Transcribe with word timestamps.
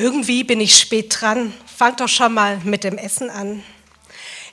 Irgendwie 0.00 0.44
bin 0.44 0.62
ich 0.62 0.78
spät 0.78 1.14
dran. 1.20 1.52
Fang 1.66 1.94
doch 1.96 2.08
schon 2.08 2.32
mal 2.32 2.58
mit 2.64 2.84
dem 2.84 2.96
Essen 2.96 3.28
an. 3.28 3.62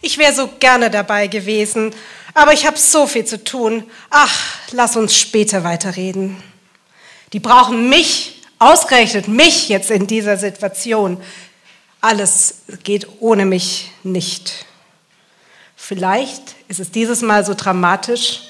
Ich 0.02 0.18
wäre 0.18 0.34
so 0.34 0.50
gerne 0.60 0.92
dabei 0.92 1.28
gewesen, 1.28 1.96
aber 2.34 2.52
ich 2.52 2.68
habe 2.68 2.78
so 2.78 3.08
viel 3.08 3.24
zu 3.24 3.42
tun. 3.42 3.90
Ach, 4.10 4.58
lass 4.72 4.98
uns 4.98 5.18
später 5.18 5.64
weiterreden. 5.64 6.36
Die 7.32 7.40
brauchen 7.40 7.88
mich, 7.88 8.42
ausgerechnet 8.60 9.30
mich 9.30 9.70
jetzt 9.70 9.90
in 9.90 10.06
dieser 10.06 10.36
Situation. 10.36 11.24
Alles 12.02 12.64
geht 12.84 13.08
ohne 13.22 13.46
mich 13.46 13.92
nicht. 14.04 14.66
Vielleicht 15.78 16.56
ist 16.68 16.82
es 16.82 16.92
dieses 16.92 17.22
Mal 17.22 17.46
so 17.46 17.54
dramatisch, 17.54 18.42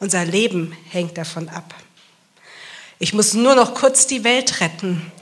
unser 0.00 0.24
Leben 0.24 0.76
hängt 0.90 1.16
davon 1.18 1.48
ab. 1.50 1.72
Ich 2.98 3.14
muss 3.14 3.32
nur 3.32 3.54
noch 3.54 3.76
kurz 3.76 4.08
die 4.08 4.24
Welt 4.24 4.60
retten, 4.60 5.12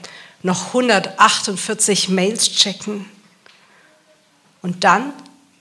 noch 0.45 0.67
148 0.67 2.09
Mails 2.09 2.51
checken. 2.51 3.09
Und 4.61 4.83
dann, 4.83 5.11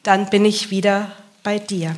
dann 0.03 0.29
bin 0.29 0.45
ich 0.45 0.71
wieder 0.71 1.11
bei 1.43 1.59
dir. 1.59 1.97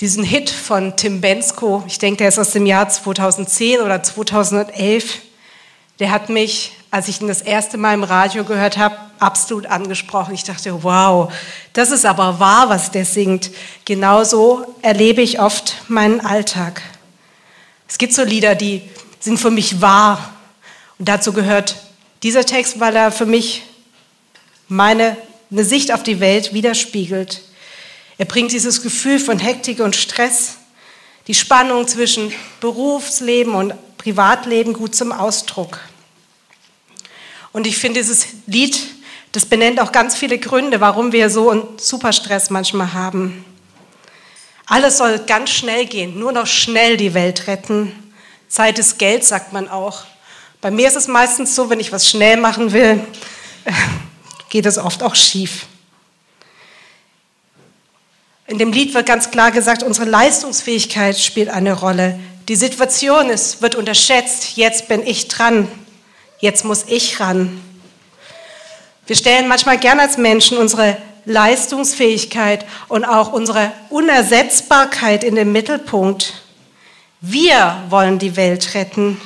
Diesen 0.00 0.24
Hit 0.24 0.50
von 0.50 0.96
Tim 0.96 1.20
Bensko, 1.20 1.84
ich 1.86 2.00
denke, 2.00 2.18
der 2.18 2.28
ist 2.28 2.38
aus 2.40 2.50
dem 2.50 2.66
Jahr 2.66 2.88
2010 2.88 3.78
oder 3.80 4.02
2011, 4.02 5.20
der 6.00 6.10
hat 6.10 6.30
mich, 6.30 6.72
als 6.90 7.06
ich 7.06 7.20
ihn 7.20 7.28
das 7.28 7.42
erste 7.42 7.78
Mal 7.78 7.94
im 7.94 8.02
Radio 8.02 8.42
gehört 8.42 8.76
habe, 8.76 8.96
absolut 9.20 9.66
angesprochen. 9.66 10.34
Ich 10.34 10.42
dachte, 10.42 10.82
wow, 10.82 11.32
das 11.74 11.92
ist 11.92 12.04
aber 12.04 12.40
wahr, 12.40 12.68
was 12.68 12.90
der 12.90 13.04
singt. 13.04 13.52
Genauso 13.84 14.66
erlebe 14.82 15.22
ich 15.22 15.38
oft 15.38 15.76
meinen 15.86 16.20
Alltag. 16.20 16.82
Es 17.86 17.98
gibt 17.98 18.12
so 18.12 18.24
Lieder, 18.24 18.56
die 18.56 18.82
sind 19.20 19.38
für 19.38 19.52
mich 19.52 19.80
wahr. 19.80 20.35
Und 20.98 21.08
dazu 21.08 21.32
gehört 21.32 21.76
dieser 22.22 22.44
Text, 22.44 22.80
weil 22.80 22.96
er 22.96 23.12
für 23.12 23.26
mich 23.26 23.62
meine 24.68 25.16
eine 25.50 25.64
Sicht 25.64 25.92
auf 25.92 26.02
die 26.02 26.20
Welt 26.20 26.52
widerspiegelt. 26.52 27.42
Er 28.18 28.24
bringt 28.24 28.52
dieses 28.52 28.82
Gefühl 28.82 29.18
von 29.18 29.38
Hektik 29.38 29.80
und 29.80 29.94
Stress, 29.94 30.56
die 31.26 31.34
Spannung 31.34 31.86
zwischen 31.86 32.32
Berufsleben 32.60 33.54
und 33.54 33.74
Privatleben 33.98 34.72
gut 34.72 34.94
zum 34.94 35.12
Ausdruck. 35.12 35.80
Und 37.52 37.66
ich 37.66 37.78
finde, 37.78 38.00
dieses 38.00 38.28
Lied, 38.46 38.78
das 39.32 39.46
benennt 39.46 39.80
auch 39.80 39.92
ganz 39.92 40.16
viele 40.16 40.38
Gründe, 40.38 40.80
warum 40.80 41.12
wir 41.12 41.30
so 41.30 41.50
einen 41.50 41.78
Superstress 41.78 42.50
manchmal 42.50 42.92
haben. 42.92 43.44
Alles 44.66 44.98
soll 44.98 45.18
ganz 45.20 45.50
schnell 45.50 45.86
gehen, 45.86 46.18
nur 46.18 46.32
noch 46.32 46.46
schnell 46.46 46.96
die 46.96 47.14
Welt 47.14 47.46
retten. 47.46 47.92
Zeit 48.48 48.78
ist 48.78 48.98
Geld, 48.98 49.24
sagt 49.24 49.52
man 49.52 49.68
auch. 49.68 50.04
Bei 50.66 50.72
mir 50.72 50.88
ist 50.88 50.96
es 50.96 51.06
meistens 51.06 51.54
so, 51.54 51.70
wenn 51.70 51.78
ich 51.78 51.92
was 51.92 52.10
schnell 52.10 52.38
machen 52.38 52.72
will, 52.72 53.00
geht 54.48 54.66
es 54.66 54.78
oft 54.78 55.00
auch 55.04 55.14
schief. 55.14 55.66
In 58.48 58.58
dem 58.58 58.72
Lied 58.72 58.92
wird 58.92 59.06
ganz 59.06 59.30
klar 59.30 59.52
gesagt, 59.52 59.84
unsere 59.84 60.10
Leistungsfähigkeit 60.10 61.20
spielt 61.20 61.50
eine 61.50 61.72
Rolle. 61.72 62.18
Die 62.48 62.56
Situation 62.56 63.30
ist, 63.30 63.62
wird 63.62 63.76
unterschätzt. 63.76 64.56
Jetzt 64.56 64.88
bin 64.88 65.06
ich 65.06 65.28
dran. 65.28 65.68
Jetzt 66.40 66.64
muss 66.64 66.86
ich 66.88 67.20
ran. 67.20 67.60
Wir 69.06 69.14
stellen 69.14 69.46
manchmal 69.46 69.78
gern 69.78 70.00
als 70.00 70.18
Menschen 70.18 70.58
unsere 70.58 70.96
Leistungsfähigkeit 71.26 72.66
und 72.88 73.04
auch 73.04 73.32
unsere 73.32 73.70
Unersetzbarkeit 73.88 75.22
in 75.22 75.36
den 75.36 75.52
Mittelpunkt. 75.52 76.42
Wir 77.20 77.84
wollen 77.88 78.18
die 78.18 78.34
Welt 78.34 78.74
retten. 78.74 79.20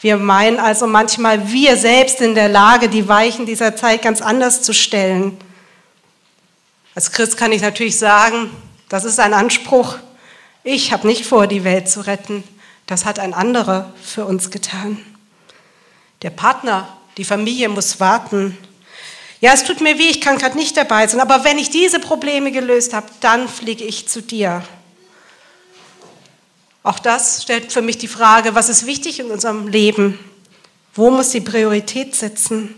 Wir 0.00 0.16
meinen 0.16 0.60
also 0.60 0.86
manchmal, 0.86 1.50
wir 1.50 1.76
selbst 1.76 2.20
in 2.20 2.34
der 2.34 2.48
Lage, 2.48 2.88
die 2.88 3.08
Weichen 3.08 3.46
dieser 3.46 3.74
Zeit 3.74 4.02
ganz 4.02 4.20
anders 4.20 4.62
zu 4.62 4.72
stellen. 4.72 5.36
Als 6.94 7.10
Christ 7.10 7.36
kann 7.36 7.52
ich 7.52 7.62
natürlich 7.62 7.98
sagen, 7.98 8.50
das 8.88 9.04
ist 9.04 9.18
ein 9.18 9.34
Anspruch. 9.34 9.98
Ich 10.62 10.92
habe 10.92 11.06
nicht 11.06 11.26
vor, 11.26 11.46
die 11.46 11.64
Welt 11.64 11.88
zu 11.88 12.06
retten. 12.06 12.44
Das 12.86 13.04
hat 13.04 13.18
ein 13.18 13.34
anderer 13.34 13.92
für 14.02 14.24
uns 14.24 14.50
getan. 14.50 14.98
Der 16.22 16.30
Partner, 16.30 16.88
die 17.16 17.24
Familie 17.24 17.68
muss 17.68 18.00
warten. 18.00 18.56
Ja, 19.40 19.52
es 19.52 19.64
tut 19.64 19.80
mir 19.80 19.98
weh, 19.98 20.08
ich 20.10 20.20
kann 20.20 20.38
gerade 20.38 20.56
nicht 20.56 20.76
dabei 20.76 21.06
sein, 21.06 21.20
aber 21.20 21.44
wenn 21.44 21.58
ich 21.58 21.70
diese 21.70 22.00
Probleme 22.00 22.50
gelöst 22.50 22.94
habe, 22.94 23.06
dann 23.20 23.48
fliege 23.48 23.84
ich 23.84 24.08
zu 24.08 24.22
dir. 24.22 24.62
Auch 26.88 26.98
das 26.98 27.42
stellt 27.42 27.70
für 27.70 27.82
mich 27.82 27.98
die 27.98 28.08
Frage, 28.08 28.54
was 28.54 28.70
ist 28.70 28.86
wichtig 28.86 29.20
in 29.20 29.30
unserem 29.30 29.68
Leben? 29.68 30.18
Wo 30.94 31.10
muss 31.10 31.28
die 31.28 31.42
Priorität 31.42 32.14
sitzen? 32.14 32.74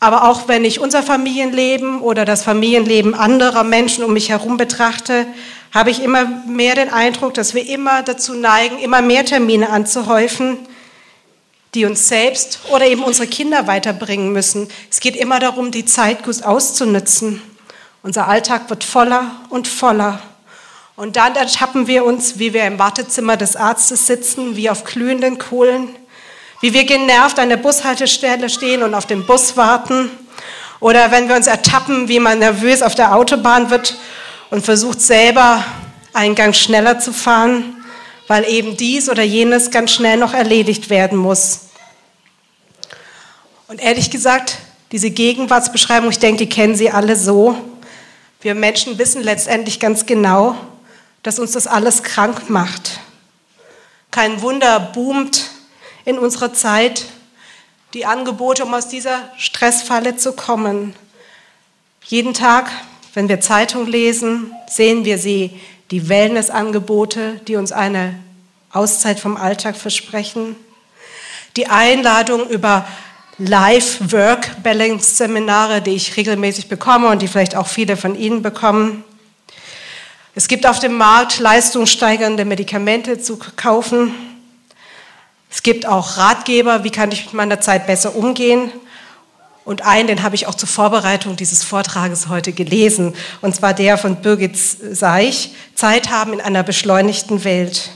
Aber 0.00 0.28
auch 0.28 0.48
wenn 0.48 0.64
ich 0.64 0.80
unser 0.80 1.04
Familienleben 1.04 2.00
oder 2.00 2.24
das 2.24 2.42
Familienleben 2.42 3.14
anderer 3.14 3.62
Menschen 3.62 4.02
um 4.02 4.12
mich 4.12 4.30
herum 4.30 4.56
betrachte, 4.56 5.28
habe 5.72 5.90
ich 5.90 6.02
immer 6.02 6.24
mehr 6.48 6.74
den 6.74 6.92
Eindruck, 6.92 7.32
dass 7.34 7.54
wir 7.54 7.64
immer 7.64 8.02
dazu 8.02 8.34
neigen, 8.34 8.80
immer 8.80 9.02
mehr 9.02 9.24
Termine 9.24 9.70
anzuhäufen, 9.70 10.58
die 11.74 11.84
uns 11.84 12.08
selbst 12.08 12.58
oder 12.72 12.86
eben 12.86 13.04
unsere 13.04 13.28
Kinder 13.28 13.68
weiterbringen 13.68 14.32
müssen. 14.32 14.66
Es 14.90 14.98
geht 14.98 15.14
immer 15.14 15.38
darum, 15.38 15.70
die 15.70 15.84
Zeit 15.84 16.24
gut 16.24 16.42
auszunutzen. 16.42 17.40
Unser 18.02 18.26
Alltag 18.26 18.68
wird 18.68 18.82
voller 18.82 19.30
und 19.48 19.68
voller. 19.68 20.20
Und 20.98 21.16
dann 21.16 21.34
ertappen 21.36 21.86
wir 21.86 22.04
uns, 22.04 22.38
wie 22.38 22.52
wir 22.52 22.66
im 22.66 22.78
Wartezimmer 22.78 23.38
des 23.38 23.56
Arztes 23.56 24.06
sitzen, 24.06 24.56
wie 24.56 24.68
auf 24.68 24.84
glühenden 24.84 25.38
Kohlen, 25.38 25.88
wie 26.60 26.74
wir 26.74 26.84
genervt 26.84 27.38
an 27.38 27.48
der 27.48 27.56
Bushaltestelle 27.56 28.50
stehen 28.50 28.82
und 28.82 28.94
auf 28.94 29.06
den 29.06 29.24
Bus 29.24 29.56
warten. 29.56 30.10
Oder 30.80 31.10
wenn 31.10 31.28
wir 31.28 31.36
uns 31.36 31.46
ertappen, 31.46 32.08
wie 32.08 32.20
man 32.20 32.40
nervös 32.40 32.82
auf 32.82 32.94
der 32.94 33.14
Autobahn 33.14 33.70
wird 33.70 33.96
und 34.50 34.64
versucht 34.64 35.00
selber 35.00 35.64
einen 36.12 36.34
Gang 36.34 36.54
schneller 36.54 36.98
zu 36.98 37.14
fahren 37.14 37.76
weil 38.28 38.46
eben 38.46 38.76
dies 38.76 39.08
oder 39.08 39.22
jenes 39.22 39.70
ganz 39.70 39.90
schnell 39.90 40.18
noch 40.18 40.34
erledigt 40.34 40.90
werden 40.90 41.18
muss. 41.18 41.60
Und 43.66 43.80
ehrlich 43.80 44.10
gesagt, 44.10 44.58
diese 44.92 45.10
Gegenwartsbeschreibung, 45.10 46.10
ich 46.10 46.18
denke, 46.18 46.44
die 46.44 46.48
kennen 46.48 46.76
Sie 46.76 46.90
alle 46.90 47.16
so. 47.16 47.56
Wir 48.40 48.54
Menschen 48.54 48.98
wissen 48.98 49.22
letztendlich 49.22 49.80
ganz 49.80 50.06
genau, 50.06 50.56
dass 51.22 51.38
uns 51.38 51.52
das 51.52 51.66
alles 51.66 52.02
krank 52.02 52.50
macht. 52.50 53.00
Kein 54.10 54.42
Wunder 54.42 54.80
boomt 54.80 55.50
in 56.04 56.18
unserer 56.18 56.52
Zeit 56.52 57.06
die 57.94 58.04
Angebote, 58.06 58.64
um 58.64 58.74
aus 58.74 58.88
dieser 58.88 59.30
Stressfalle 59.36 60.16
zu 60.16 60.32
kommen. 60.32 60.94
Jeden 62.04 62.34
Tag, 62.34 62.70
wenn 63.14 63.28
wir 63.28 63.40
Zeitung 63.40 63.86
lesen, 63.86 64.52
sehen 64.68 65.04
wir 65.04 65.18
sie 65.18 65.60
die 65.90 66.08
Wellnessangebote, 66.08 67.40
die 67.46 67.56
uns 67.56 67.72
eine 67.72 68.18
Auszeit 68.72 69.18
vom 69.20 69.36
Alltag 69.36 69.76
versprechen, 69.76 70.56
die 71.56 71.68
Einladung 71.68 72.48
über 72.48 72.86
Live-Work-Balance-Seminare, 73.38 75.80
die 75.80 75.92
ich 75.92 76.16
regelmäßig 76.16 76.68
bekomme 76.68 77.08
und 77.08 77.22
die 77.22 77.28
vielleicht 77.28 77.54
auch 77.56 77.68
viele 77.68 77.96
von 77.96 78.18
Ihnen 78.18 78.42
bekommen. 78.42 79.04
Es 80.38 80.46
gibt 80.46 80.68
auf 80.68 80.78
dem 80.78 80.96
Markt 80.96 81.40
leistungssteigernde 81.40 82.44
Medikamente 82.44 83.18
zu 83.18 83.40
kaufen. 83.56 84.14
Es 85.50 85.64
gibt 85.64 85.84
auch 85.84 86.16
Ratgeber, 86.16 86.84
wie 86.84 86.90
kann 86.90 87.10
ich 87.10 87.24
mit 87.24 87.34
meiner 87.34 87.60
Zeit 87.60 87.88
besser 87.88 88.14
umgehen. 88.14 88.70
Und 89.64 89.82
einen, 89.82 90.06
den 90.06 90.22
habe 90.22 90.36
ich 90.36 90.46
auch 90.46 90.54
zur 90.54 90.68
Vorbereitung 90.68 91.34
dieses 91.34 91.64
Vortrages 91.64 92.28
heute 92.28 92.52
gelesen, 92.52 93.16
und 93.40 93.56
zwar 93.56 93.74
der 93.74 93.98
von 93.98 94.22
Birgit 94.22 94.56
Seich, 94.56 95.56
Zeit 95.74 96.08
haben 96.08 96.32
in 96.34 96.40
einer 96.40 96.62
beschleunigten 96.62 97.42
Welt. 97.42 97.90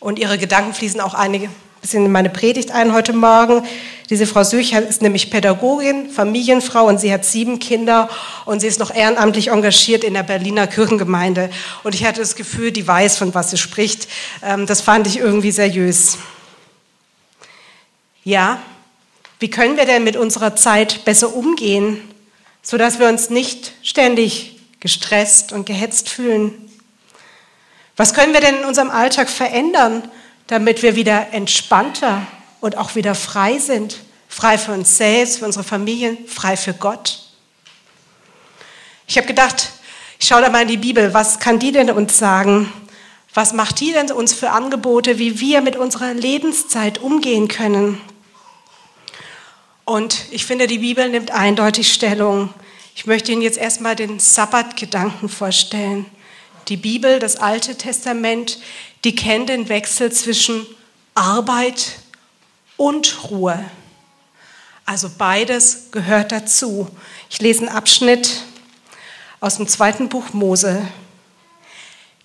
Und 0.00 0.18
ihre 0.18 0.38
Gedanken 0.38 0.72
fließen 0.72 0.98
auch 0.98 1.12
einige 1.12 1.50
bisschen 1.82 2.06
in 2.06 2.12
meine 2.12 2.30
Predigt 2.30 2.70
ein 2.70 2.94
heute 2.94 3.12
Morgen. 3.12 3.66
Diese 4.12 4.26
Frau 4.26 4.44
Sücher 4.44 4.86
ist 4.86 5.00
nämlich 5.00 5.30
Pädagogin, 5.30 6.10
Familienfrau 6.10 6.86
und 6.86 7.00
sie 7.00 7.10
hat 7.10 7.24
sieben 7.24 7.58
Kinder 7.58 8.10
und 8.44 8.60
sie 8.60 8.66
ist 8.66 8.78
noch 8.78 8.94
ehrenamtlich 8.94 9.48
engagiert 9.48 10.04
in 10.04 10.12
der 10.12 10.22
Berliner 10.22 10.66
Kirchengemeinde. 10.66 11.48
Und 11.82 11.94
ich 11.94 12.04
hatte 12.04 12.20
das 12.20 12.36
Gefühl, 12.36 12.72
die 12.72 12.86
weiß, 12.86 13.16
von 13.16 13.32
was 13.34 13.52
sie 13.52 13.56
spricht. 13.56 14.08
Ähm, 14.42 14.66
das 14.66 14.82
fand 14.82 15.06
ich 15.06 15.16
irgendwie 15.16 15.50
seriös. 15.50 16.18
Ja, 18.22 18.60
wie 19.38 19.48
können 19.48 19.78
wir 19.78 19.86
denn 19.86 20.04
mit 20.04 20.18
unserer 20.18 20.56
Zeit 20.56 21.06
besser 21.06 21.34
umgehen, 21.34 21.98
sodass 22.60 22.98
wir 22.98 23.08
uns 23.08 23.30
nicht 23.30 23.72
ständig 23.80 24.60
gestresst 24.80 25.54
und 25.54 25.64
gehetzt 25.64 26.10
fühlen? 26.10 26.52
Was 27.96 28.12
können 28.12 28.34
wir 28.34 28.42
denn 28.42 28.56
in 28.56 28.66
unserem 28.66 28.90
Alltag 28.90 29.30
verändern, 29.30 30.02
damit 30.48 30.82
wir 30.82 30.96
wieder 30.96 31.28
entspannter 31.32 32.26
und 32.62 32.78
auch 32.78 32.94
wieder 32.94 33.14
frei 33.14 33.58
sind? 33.58 33.98
Frei 34.28 34.56
für 34.56 34.72
uns 34.72 34.96
selbst, 34.96 35.40
für 35.40 35.44
unsere 35.44 35.64
Familien, 35.64 36.16
frei 36.26 36.56
für 36.56 36.72
Gott. 36.72 37.18
Ich 39.06 39.18
habe 39.18 39.26
gedacht, 39.26 39.72
ich 40.18 40.26
schaue 40.26 40.40
da 40.40 40.48
mal 40.48 40.62
in 40.62 40.68
die 40.68 40.78
Bibel, 40.78 41.12
was 41.12 41.38
kann 41.38 41.58
die 41.58 41.72
denn 41.72 41.90
uns 41.90 42.16
sagen? 42.16 42.72
Was 43.34 43.52
macht 43.52 43.80
die 43.80 43.92
denn 43.92 44.10
uns 44.12 44.32
für 44.32 44.50
Angebote, 44.50 45.18
wie 45.18 45.40
wir 45.40 45.60
mit 45.60 45.76
unserer 45.76 46.14
Lebenszeit 46.14 46.98
umgehen 46.98 47.48
können? 47.48 48.00
Und 49.84 50.26
ich 50.30 50.46
finde, 50.46 50.68
die 50.68 50.78
Bibel 50.78 51.08
nimmt 51.08 51.32
eindeutig 51.32 51.92
Stellung. 51.92 52.54
Ich 52.94 53.06
möchte 53.06 53.32
Ihnen 53.32 53.42
jetzt 53.42 53.58
erstmal 53.58 53.96
den 53.96 54.20
Sabbatgedanken 54.20 55.28
vorstellen. 55.28 56.06
Die 56.68 56.76
Bibel, 56.76 57.18
das 57.18 57.36
Alte 57.36 57.76
Testament, 57.76 58.60
die 59.02 59.16
kennt 59.16 59.48
den 59.48 59.68
Wechsel 59.68 60.12
zwischen 60.12 60.64
Arbeit 61.14 62.01
und 62.82 63.30
Ruhe. 63.30 63.64
Also 64.84 65.08
beides 65.16 65.92
gehört 65.92 66.32
dazu. 66.32 66.88
Ich 67.30 67.40
lese 67.40 67.60
einen 67.60 67.68
Abschnitt 67.68 68.42
aus 69.38 69.58
dem 69.58 69.68
zweiten 69.68 70.08
Buch 70.08 70.32
Mose. 70.32 70.82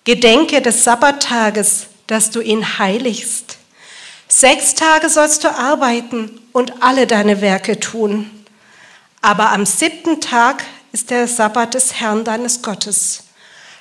Gedenke 0.02 0.60
des 0.60 0.82
Sabbattages, 0.82 1.86
dass 2.08 2.32
du 2.32 2.40
ihn 2.40 2.80
heiligst. 2.80 3.58
Sechs 4.26 4.74
Tage 4.74 5.08
sollst 5.08 5.44
du 5.44 5.48
arbeiten 5.48 6.40
und 6.52 6.82
alle 6.82 7.06
deine 7.06 7.40
Werke 7.40 7.78
tun. 7.78 8.28
Aber 9.22 9.52
am 9.52 9.64
siebten 9.64 10.20
Tag 10.20 10.64
ist 10.90 11.10
der 11.10 11.28
Sabbat 11.28 11.74
des 11.74 12.00
Herrn 12.00 12.24
deines 12.24 12.62
Gottes. 12.62 13.28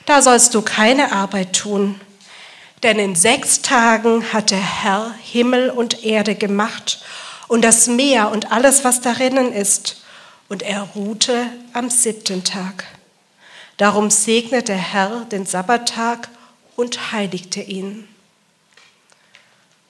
Da 0.05 0.21
sollst 0.21 0.53
du 0.53 0.61
keine 0.61 1.11
Arbeit 1.11 1.53
tun. 1.53 1.99
Denn 2.83 2.99
in 2.99 3.15
sechs 3.15 3.61
Tagen 3.61 4.31
hat 4.33 4.51
der 4.51 4.83
Herr 4.83 5.15
Himmel 5.21 5.69
und 5.69 6.03
Erde 6.03 6.35
gemacht 6.35 7.03
und 7.47 7.63
das 7.63 7.87
Meer 7.87 8.31
und 8.31 8.51
alles, 8.51 8.83
was 8.83 9.01
darinnen 9.01 9.51
ist. 9.51 10.03
Und 10.49 10.63
er 10.63 10.81
ruhte 10.95 11.47
am 11.73 11.89
siebten 11.89 12.43
Tag. 12.43 12.85
Darum 13.77 14.09
segnete 14.09 14.73
der 14.73 14.77
Herr 14.77 15.25
den 15.31 15.45
Sabbattag 15.45 16.29
und 16.75 17.11
heiligte 17.11 17.61
ihn. 17.61 18.07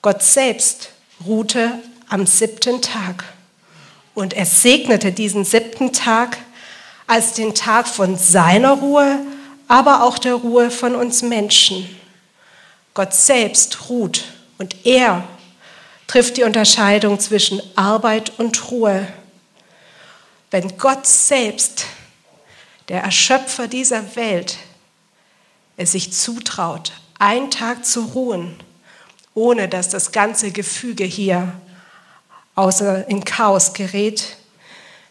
Gott 0.02 0.22
selbst 0.22 0.90
ruhte 1.24 1.78
am 2.08 2.26
siebten 2.26 2.80
Tag 2.82 3.24
und 4.14 4.34
er 4.34 4.46
segnete 4.46 5.12
diesen 5.12 5.44
siebten 5.44 5.92
Tag 5.92 6.38
als 7.06 7.34
den 7.34 7.54
Tag 7.54 7.86
von 7.86 8.16
seiner 8.16 8.72
Ruhe, 8.72 9.20
aber 9.68 10.02
auch 10.02 10.18
der 10.18 10.34
Ruhe 10.34 10.70
von 10.70 10.94
uns 10.94 11.22
Menschen. 11.22 11.97
Gott 12.98 13.14
selbst 13.14 13.90
ruht 13.90 14.24
und 14.58 14.84
er 14.84 15.22
trifft 16.08 16.36
die 16.36 16.42
Unterscheidung 16.42 17.20
zwischen 17.20 17.62
Arbeit 17.76 18.40
und 18.40 18.72
Ruhe. 18.72 19.06
Wenn 20.50 20.76
Gott 20.78 21.06
selbst, 21.06 21.86
der 22.88 23.04
Erschöpfer 23.04 23.68
dieser 23.68 24.16
Welt, 24.16 24.58
es 25.76 25.92
sich 25.92 26.12
zutraut, 26.12 26.90
einen 27.20 27.52
Tag 27.52 27.86
zu 27.86 28.00
ruhen, 28.00 28.56
ohne 29.32 29.68
dass 29.68 29.90
das 29.90 30.10
ganze 30.10 30.50
Gefüge 30.50 31.04
hier 31.04 31.52
außer 32.56 33.08
in 33.08 33.24
Chaos 33.24 33.74
gerät, 33.74 34.38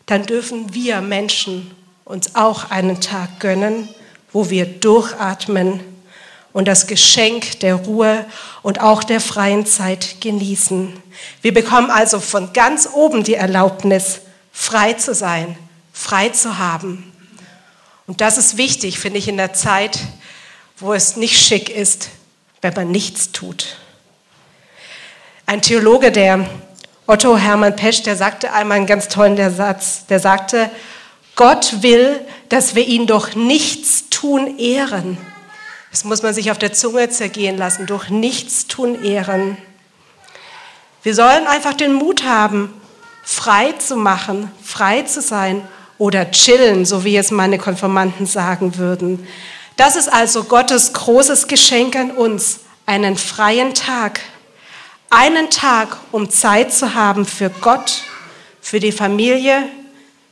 dann 0.07 0.25
dürfen 0.25 0.74
wir 0.74 1.00
Menschen 1.00 1.72
uns 2.04 2.36
auch 2.36 2.69
einen 2.69 3.00
Tag 3.00 3.40
gönnen, 3.40 3.88
wo 4.33 4.50
wir 4.50 4.66
durchatmen 4.66 5.95
und 6.57 6.68
das 6.68 6.88
Geschenk 6.88 7.59
der 7.59 7.75
Ruhe 7.75 8.25
und 8.63 8.81
auch 8.81 9.04
der 9.04 9.21
freien 9.21 9.68
Zeit 9.68 10.21
genießen. 10.21 10.92
Wir 11.44 11.54
bekommen 11.54 11.92
also 11.92 12.19
von 12.19 12.51
ganz 12.51 12.89
oben 12.92 13.24
die 13.24 13.36
Erlaubnis, 13.36 14.21
frei 14.51 14.94
zu 14.94 15.13
sein, 15.13 15.56
frei 15.94 16.30
zu 16.30 16.57
haben. 16.57 17.13
Und 18.07 18.21
das 18.21 18.39
ist 18.39 18.57
wichtig, 18.57 18.98
finde 18.98 19.19
ich, 19.19 19.27
in 19.27 19.38
der 19.38 19.54
Zeit, 19.54 20.00
wo 20.77 20.95
es 20.95 21.15
nicht 21.15 21.39
schick 21.39 21.69
ist, 21.69 22.09
wenn 22.63 22.74
man 22.74 22.89
nichts 22.89 23.31
tut. 23.31 23.77
Ein 25.45 25.62
Theologe, 25.62 26.12
der 26.12 26.50
Otto 27.06 27.38
Hermann 27.38 27.75
Pesch, 27.75 28.01
der 28.01 28.15
sagte 28.15 28.51
einmal 28.51 28.77
einen 28.77 28.88
ganz 28.88 29.09
tollen 29.09 29.38
Satz, 29.56 30.07
der 30.07 30.19
sagte, 30.19 30.71
Gott 31.36 31.83
will, 31.83 32.19
dass 32.50 32.74
wir 32.74 32.88
ihn 32.88 33.06
durch 33.06 33.36
nichts 33.36 34.09
tun 34.09 34.57
ehren, 34.57 35.19
das 35.98 36.04
muss 36.04 36.22
man 36.22 36.32
sich 36.32 36.52
auf 36.52 36.60
der 36.60 36.74
Zunge 36.74 37.10
zergehen 37.10 37.58
lassen, 37.58 37.88
durch 37.88 38.10
Nichtstun 38.10 39.04
ehren. 39.04 39.58
Wir 41.02 41.16
sollen 41.16 41.48
einfach 41.48 41.74
den 41.74 41.92
Mut 41.92 42.24
haben, 42.24 42.72
frei 43.24 43.72
zu 43.72 43.96
machen, 43.96 44.52
frei 44.64 45.02
zu 45.02 45.22
sein 45.22 45.68
oder 45.98 46.30
chillen, 46.30 46.86
so 46.86 47.04
wie 47.04 47.18
es 47.18 47.32
meine 47.32 47.58
Konformanten 47.58 48.28
sagen 48.28 48.78
würden. 48.78 49.28
Das 49.76 49.96
ist 49.96 50.08
also 50.14 50.44
Gottes 50.44 50.94
großes 50.94 51.48
Geschenk 51.48 51.96
an 51.96 52.12
uns, 52.12 52.60
einen 52.86 53.18
freien 53.18 53.74
Tag. 53.74 54.20
Einen 55.10 55.50
Tag, 55.50 55.98
um 56.12 56.30
Zeit 56.30 56.72
zu 56.72 56.94
haben 56.94 57.26
für 57.26 57.50
Gott, 57.50 58.04
für 58.62 58.80
die 58.80 58.92
Familie, 58.92 59.64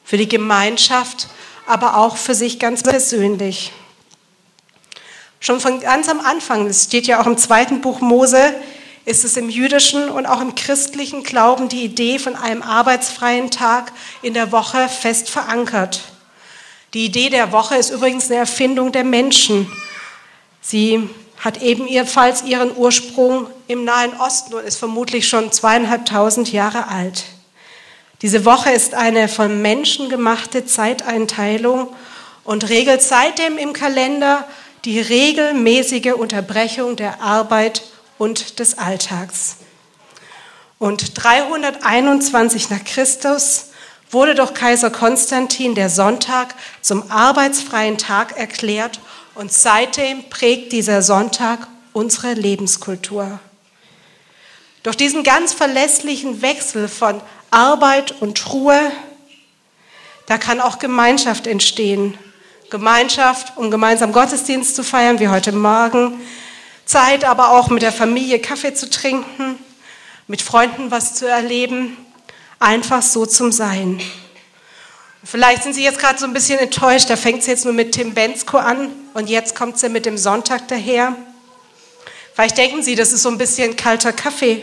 für 0.04 0.18
die 0.18 0.30
Gemeinschaft, 0.30 1.28
aber 1.66 1.98
auch 1.98 2.18
für 2.18 2.36
sich 2.36 2.60
ganz 2.60 2.84
persönlich. 2.84 3.72
Schon 5.46 5.60
von 5.60 5.80
ganz 5.80 6.10
am 6.10 6.22
Anfang, 6.22 6.68
das 6.68 6.86
steht 6.86 7.06
ja 7.06 7.22
auch 7.22 7.28
im 7.28 7.38
zweiten 7.38 7.80
Buch 7.80 8.02
Mose, 8.02 8.56
ist 9.06 9.24
es 9.24 9.38
im 9.38 9.48
jüdischen 9.48 10.10
und 10.10 10.26
auch 10.26 10.42
im 10.42 10.56
christlichen 10.56 11.22
Glauben 11.22 11.70
die 11.70 11.84
Idee 11.84 12.18
von 12.18 12.36
einem 12.36 12.64
arbeitsfreien 12.64 13.52
Tag 13.52 13.92
in 14.24 14.34
der 14.34 14.52
Woche 14.52 14.90
fest 14.90 15.30
verankert. 15.30 16.02
Die 16.96 17.06
Idee 17.06 17.30
der 17.30 17.52
Woche 17.52 17.76
ist 17.76 17.92
übrigens 17.92 18.26
eine 18.26 18.40
Erfindung 18.40 18.92
der 18.92 19.04
Menschen. 19.04 19.72
Sie 20.62 21.08
hat 21.38 21.62
eben 21.62 21.88
ebenfalls 21.88 22.42
ihren 22.42 22.76
Ursprung 22.76 23.46
im 23.68 23.86
Nahen 23.86 24.20
Osten 24.20 24.56
und 24.56 24.66
ist 24.66 24.78
vermutlich 24.78 25.28
schon 25.28 25.52
zweieinhalbtausend 25.52 26.52
Jahre 26.52 26.88
alt. 26.88 27.24
Diese 28.24 28.46
Woche 28.46 28.72
ist 28.72 28.96
eine 28.96 29.28
von 29.28 29.62
Menschen 29.62 30.10
gemachte 30.10 30.66
Zeiteinteilung 30.66 31.94
und 32.44 32.68
regelt 32.68 33.04
seitdem 33.04 33.60
im 33.60 33.74
Kalender 33.74 34.48
die 34.86 35.00
regelmäßige 35.00 36.14
Unterbrechung 36.14 36.96
der 36.96 37.20
Arbeit 37.20 37.84
und 38.20 38.60
des 38.60 38.78
Alltags. 38.78 39.58
Und 40.78 41.24
321 41.24 42.70
nach 42.70 42.84
Christus 42.84 43.72
wurde 44.12 44.36
durch 44.36 44.54
Kaiser 44.54 44.92
Konstantin 44.92 45.74
der 45.74 45.90
Sonntag 45.90 46.54
zum 46.82 47.10
arbeitsfreien 47.10 47.98
Tag 47.98 48.38
erklärt 48.38 49.00
und 49.34 49.52
seitdem 49.52 50.30
prägt 50.30 50.72
dieser 50.72 51.02
Sonntag 51.02 51.68
unsere 51.92 52.34
Lebenskultur. 52.34 53.40
Durch 54.84 54.96
diesen 54.96 55.24
ganz 55.24 55.54
verlässlichen 55.54 56.44
Wechsel 56.44 56.88
von 56.88 57.20
Arbeit 57.50 58.22
und 58.22 58.54
Ruhe, 58.54 58.92
da 60.28 60.38
kann 60.38 60.62
auch 60.62 60.78
Gemeinschaft 60.78 61.48
entstehen 61.48 62.18
Gemeinschaft, 62.70 63.58
um 63.58 63.70
gemeinsam 63.70 64.12
Gottesdienst 64.12 64.76
zu 64.76 64.84
feiern, 64.84 65.20
wie 65.20 65.28
heute 65.28 65.52
Morgen. 65.52 66.20
Zeit 66.86 67.24
aber 67.24 67.52
auch 67.52 67.70
mit 67.70 67.84
der 67.84 67.92
Familie 67.92 68.40
Kaffee 68.40 68.74
zu 68.74 68.90
trinken, 68.90 69.60
mit 70.28 70.42
Freunden 70.42 70.92
was 70.92 71.14
zu 71.16 71.28
erleben, 71.28 71.96
einfach 72.60 73.02
so 73.02 73.26
zum 73.26 73.52
Sein. 73.52 74.02
Vielleicht 75.24 75.64
sind 75.64 75.74
Sie 75.74 75.84
jetzt 75.84 76.00
gerade 76.00 76.20
so 76.20 76.26
ein 76.26 76.34
bisschen 76.34 76.60
enttäuscht, 76.60 77.10
da 77.10 77.16
fängt 77.16 77.42
es 77.42 77.48
jetzt 77.48 77.66
nur 77.66 77.74
mit 77.74 77.94
Tim 77.94 78.14
Bensko 78.14 78.58
an 78.58 78.92
und 79.14 79.30
jetzt 79.30 79.56
kommt 79.56 79.80
sie 79.80 79.90
mit 79.90 80.06
dem 80.06 80.18
Sonntag 80.18 80.68
daher. 80.68 81.16
Vielleicht 82.34 82.58
denken 82.58 82.84
Sie, 82.84 82.96
das 82.96 83.12
ist 83.12 83.24
so 83.24 83.30
ein 83.30 83.38
bisschen 83.38 83.76
kalter 83.76 84.12
Kaffee. 84.12 84.62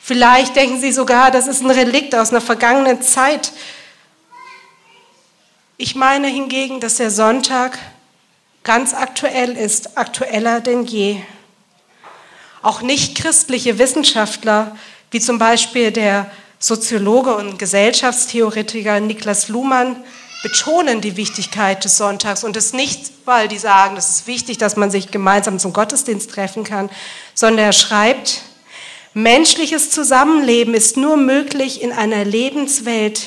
Vielleicht 0.00 0.54
denken 0.54 0.80
Sie 0.80 0.92
sogar, 0.92 1.30
das 1.30 1.46
ist 1.46 1.62
ein 1.62 1.70
Relikt 1.70 2.14
aus 2.14 2.30
einer 2.30 2.40
vergangenen 2.40 3.02
Zeit, 3.02 3.52
ich 5.76 5.94
meine 5.94 6.28
hingegen, 6.28 6.80
dass 6.80 6.96
der 6.96 7.10
Sonntag 7.10 7.78
ganz 8.62 8.94
aktuell 8.94 9.56
ist, 9.56 9.98
aktueller 9.98 10.60
denn 10.60 10.84
je. 10.84 11.16
Auch 12.62 12.80
nicht 12.80 13.16
christliche 13.16 13.78
Wissenschaftler, 13.78 14.76
wie 15.10 15.20
zum 15.20 15.38
Beispiel 15.38 15.90
der 15.90 16.30
Soziologe 16.58 17.34
und 17.34 17.58
Gesellschaftstheoretiker 17.58 19.00
Niklas 19.00 19.48
Luhmann, 19.48 19.96
betonen 20.42 21.00
die 21.00 21.16
Wichtigkeit 21.16 21.84
des 21.84 21.96
Sonntags 21.96 22.44
und 22.44 22.56
es 22.56 22.72
nicht, 22.72 23.10
weil 23.24 23.48
die 23.48 23.58
sagen, 23.58 23.96
es 23.96 24.10
ist 24.10 24.26
wichtig, 24.26 24.58
dass 24.58 24.76
man 24.76 24.90
sich 24.90 25.10
gemeinsam 25.10 25.58
zum 25.58 25.72
Gottesdienst 25.72 26.30
treffen 26.30 26.64
kann, 26.64 26.90
sondern 27.34 27.66
er 27.66 27.72
schreibt, 27.72 28.42
menschliches 29.12 29.90
Zusammenleben 29.90 30.74
ist 30.74 30.96
nur 30.96 31.16
möglich 31.16 31.82
in 31.82 31.92
einer 31.92 32.24
Lebenswelt, 32.24 33.22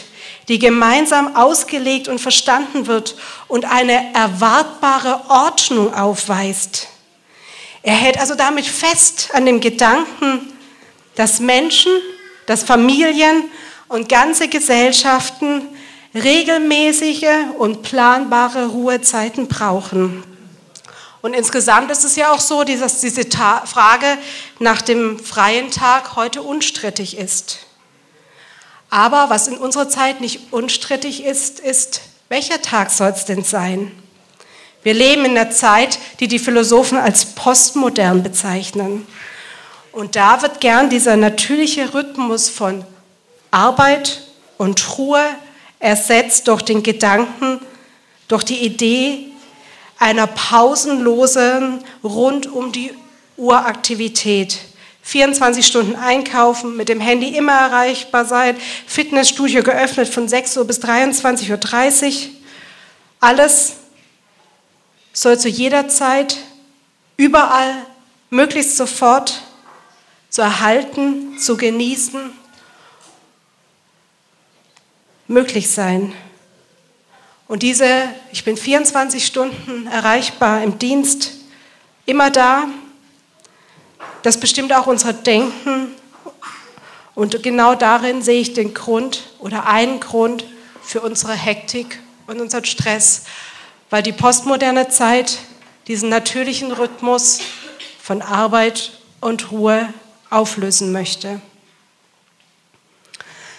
die 0.48 0.60
gemeinsam 0.60 1.36
ausgelegt 1.36 2.08
und 2.08 2.20
verstanden 2.20 2.88
wird 2.88 3.16
und 3.48 3.66
eine 3.66 4.13
erwartbare 4.13 5.22
Ordnung 5.30 5.94
aufweist. 5.94 6.88
Er 7.84 7.96
hält 7.96 8.20
also 8.20 8.36
damit 8.36 8.66
fest 8.66 9.30
an 9.34 9.46
dem 9.46 9.60
Gedanken, 9.60 10.54
dass 11.16 11.39
Menschen, 11.39 11.92
dass 12.46 12.63
Familien 12.63 13.46
und 13.88 14.10
ganze 14.10 14.48
Gesellschaften 14.48 15.68
regelmäßige 16.13 17.27
und 17.58 17.84
planbare 17.84 18.68
Ruhezeiten 18.68 19.48
brauchen. 19.48 20.24
Und 21.22 21.34
insgesamt 21.34 21.92
ist 21.92 22.06
es 22.06 22.16
ja 22.16 22.32
auch 22.32 22.39
so, 22.39 22.63
dass 22.63 23.01
diese 23.01 23.24
Frage 23.24 24.18
nach 24.60 24.82
dem 24.82 25.20
freien 25.20 25.72
Tag 25.72 26.16
heute 26.16 26.42
unstrittig 26.42 27.18
ist. 27.18 27.67
Aber 28.89 29.29
was 29.29 29.48
in 29.48 29.58
unserer 29.58 29.89
Zeit 29.89 30.22
nicht 30.22 30.51
unstrittig 30.51 31.24
ist, 31.24 31.60
ist, 31.60 32.01
welcher 32.29 32.62
Tag 32.62 32.89
soll 32.89 33.10
es 33.10 33.25
denn 33.25 33.44
sein? 33.44 33.91
Wir 34.84 34.94
leben 34.94 35.25
in 35.25 35.38
einer 35.38 35.51
Zeit, 35.51 36.00
die 36.20 36.27
die 36.27 36.39
Philosophen 36.39 36.98
als 36.98 37.25
postmodern 37.25 38.24
bezeichnen. 38.24 39.06
Und 39.91 40.15
da 40.15 40.41
wird 40.41 40.62
gern 40.62 40.89
dieser 40.89 41.17
natürliche 41.17 41.94
Rhythmus 41.94 42.50
von 42.50 42.86
Arbeit 43.51 44.22
und 44.58 44.98
Ruhe 44.98 45.24
ersetzt 45.79 46.48
durch 46.48 46.62
den 46.62 46.84
Gedanken, 46.84 47.60
durch 48.27 48.44
die 48.44 48.63
Idee 48.63 49.32
einer 50.00 50.27
pausenlosen, 50.27 51.84
rund 52.03 52.48
um 52.48 52.72
die 52.72 52.94
Uraktivität. 53.36 54.60
24 55.08 55.66
Stunden 55.66 55.96
einkaufen, 55.96 56.76
mit 56.76 56.90
dem 56.90 57.00
Handy 57.00 57.30
immer 57.30 57.54
erreichbar 57.54 58.26
sein, 58.26 58.58
Fitnessstudio 58.86 59.64
geöffnet 59.64 60.10
von 60.10 60.28
6 60.28 60.58
Uhr 60.58 60.66
bis 60.66 60.82
23.30 60.82 62.08
Uhr. 62.08 62.30
Alles 63.22 63.78
soll 65.14 65.40
zu 65.40 65.48
jeder 65.48 65.88
Zeit, 65.88 66.36
überall, 67.16 67.74
möglichst 68.30 68.76
sofort 68.76 69.44
zu 70.30 70.42
erhalten, 70.42 71.40
zu 71.40 71.56
genießen, 71.56 72.30
möglich 75.30 75.70
sein. 75.70 76.12
Und 77.48 77.64
diese, 77.64 78.10
ich 78.34 78.44
bin 78.44 78.58
24 78.58 79.26
Stunden 79.26 79.88
erreichbar 79.88 80.64
im 80.64 80.78
Dienst, 80.78 81.32
immer 82.06 82.30
da, 82.30 82.68
das 84.28 84.42
bestimmt 84.42 84.74
auch 84.74 84.88
unser 84.88 85.14
Denken. 85.14 85.96
Und 87.16 87.42
genau 87.44 87.76
darin 87.76 88.22
sehe 88.22 88.42
ich 88.42 88.54
den 88.54 88.74
Grund 88.74 89.24
oder 89.40 89.68
einen 89.68 90.02
Grund 90.02 90.44
für 90.84 91.00
unsere 91.00 91.32
Hektik 91.32 92.02
und 92.28 92.42
unseren 92.42 92.66
Stress, 92.66 93.24
weil 93.90 94.04
die 94.04 94.12
postmoderne 94.12 94.90
Zeit 94.90 95.40
diesen 95.88 96.10
natürlichen 96.10 96.74
Rhythmus 96.74 97.40
von 98.02 98.22
Arbeit 98.22 99.00
und 99.22 99.50
Ruhe 99.52 99.94
auflösen 100.30 100.92
möchte. 100.92 101.40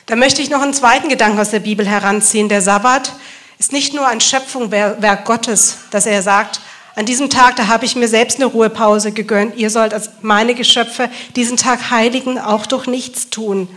Da 0.05 0.17
möchte 0.17 0.43
ich 0.43 0.51
noch 0.51 0.61
einen 0.61 0.75
zweiten 0.75 1.09
Gedanken 1.09 1.41
aus 1.41 1.51
der 1.51 1.61
Bibel 1.61 1.87
heranziehen. 1.87 2.51
Der 2.51 2.61
Sabbat 2.61 3.15
ist 3.59 3.73
nicht 3.73 3.95
nur 3.95 4.07
ein 4.07 4.21
Schöpfungswerk 4.21 5.25
Gottes, 5.25 5.79
dass 5.91 6.05
er 6.05 6.21
sagt, 6.21 6.61
an 6.99 7.07
diesem 7.07 7.31
Tag, 7.31 7.55
da 7.55 7.69
habe 7.69 7.85
ich 7.85 7.95
mir 7.95 8.09
selbst 8.09 8.38
eine 8.38 8.47
Ruhepause 8.47 9.12
gegönnt. 9.12 9.55
Ihr 9.55 9.71
sollt 9.71 9.95
als 9.95 10.11
meine 10.21 10.57
Geschöpfe 10.57 11.09
diesen 11.37 11.57
Tag 11.57 11.93
heiligen, 11.93 12.40
auch 12.40 12.67
durch 12.67 12.88
nichts 12.88 13.31
tun. 13.31 13.69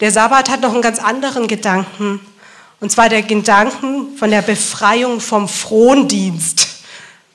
Der 0.00 0.10
Sabbat 0.10 0.50
hat 0.50 0.60
noch 0.60 0.72
einen 0.72 0.82
ganz 0.82 0.98
anderen 0.98 1.46
Gedanken. 1.46 2.18
Und 2.80 2.90
zwar 2.90 3.08
der 3.08 3.22
Gedanken 3.22 4.16
von 4.16 4.32
der 4.32 4.42
Befreiung 4.42 5.20
vom 5.20 5.48
Frondienst. 5.48 6.80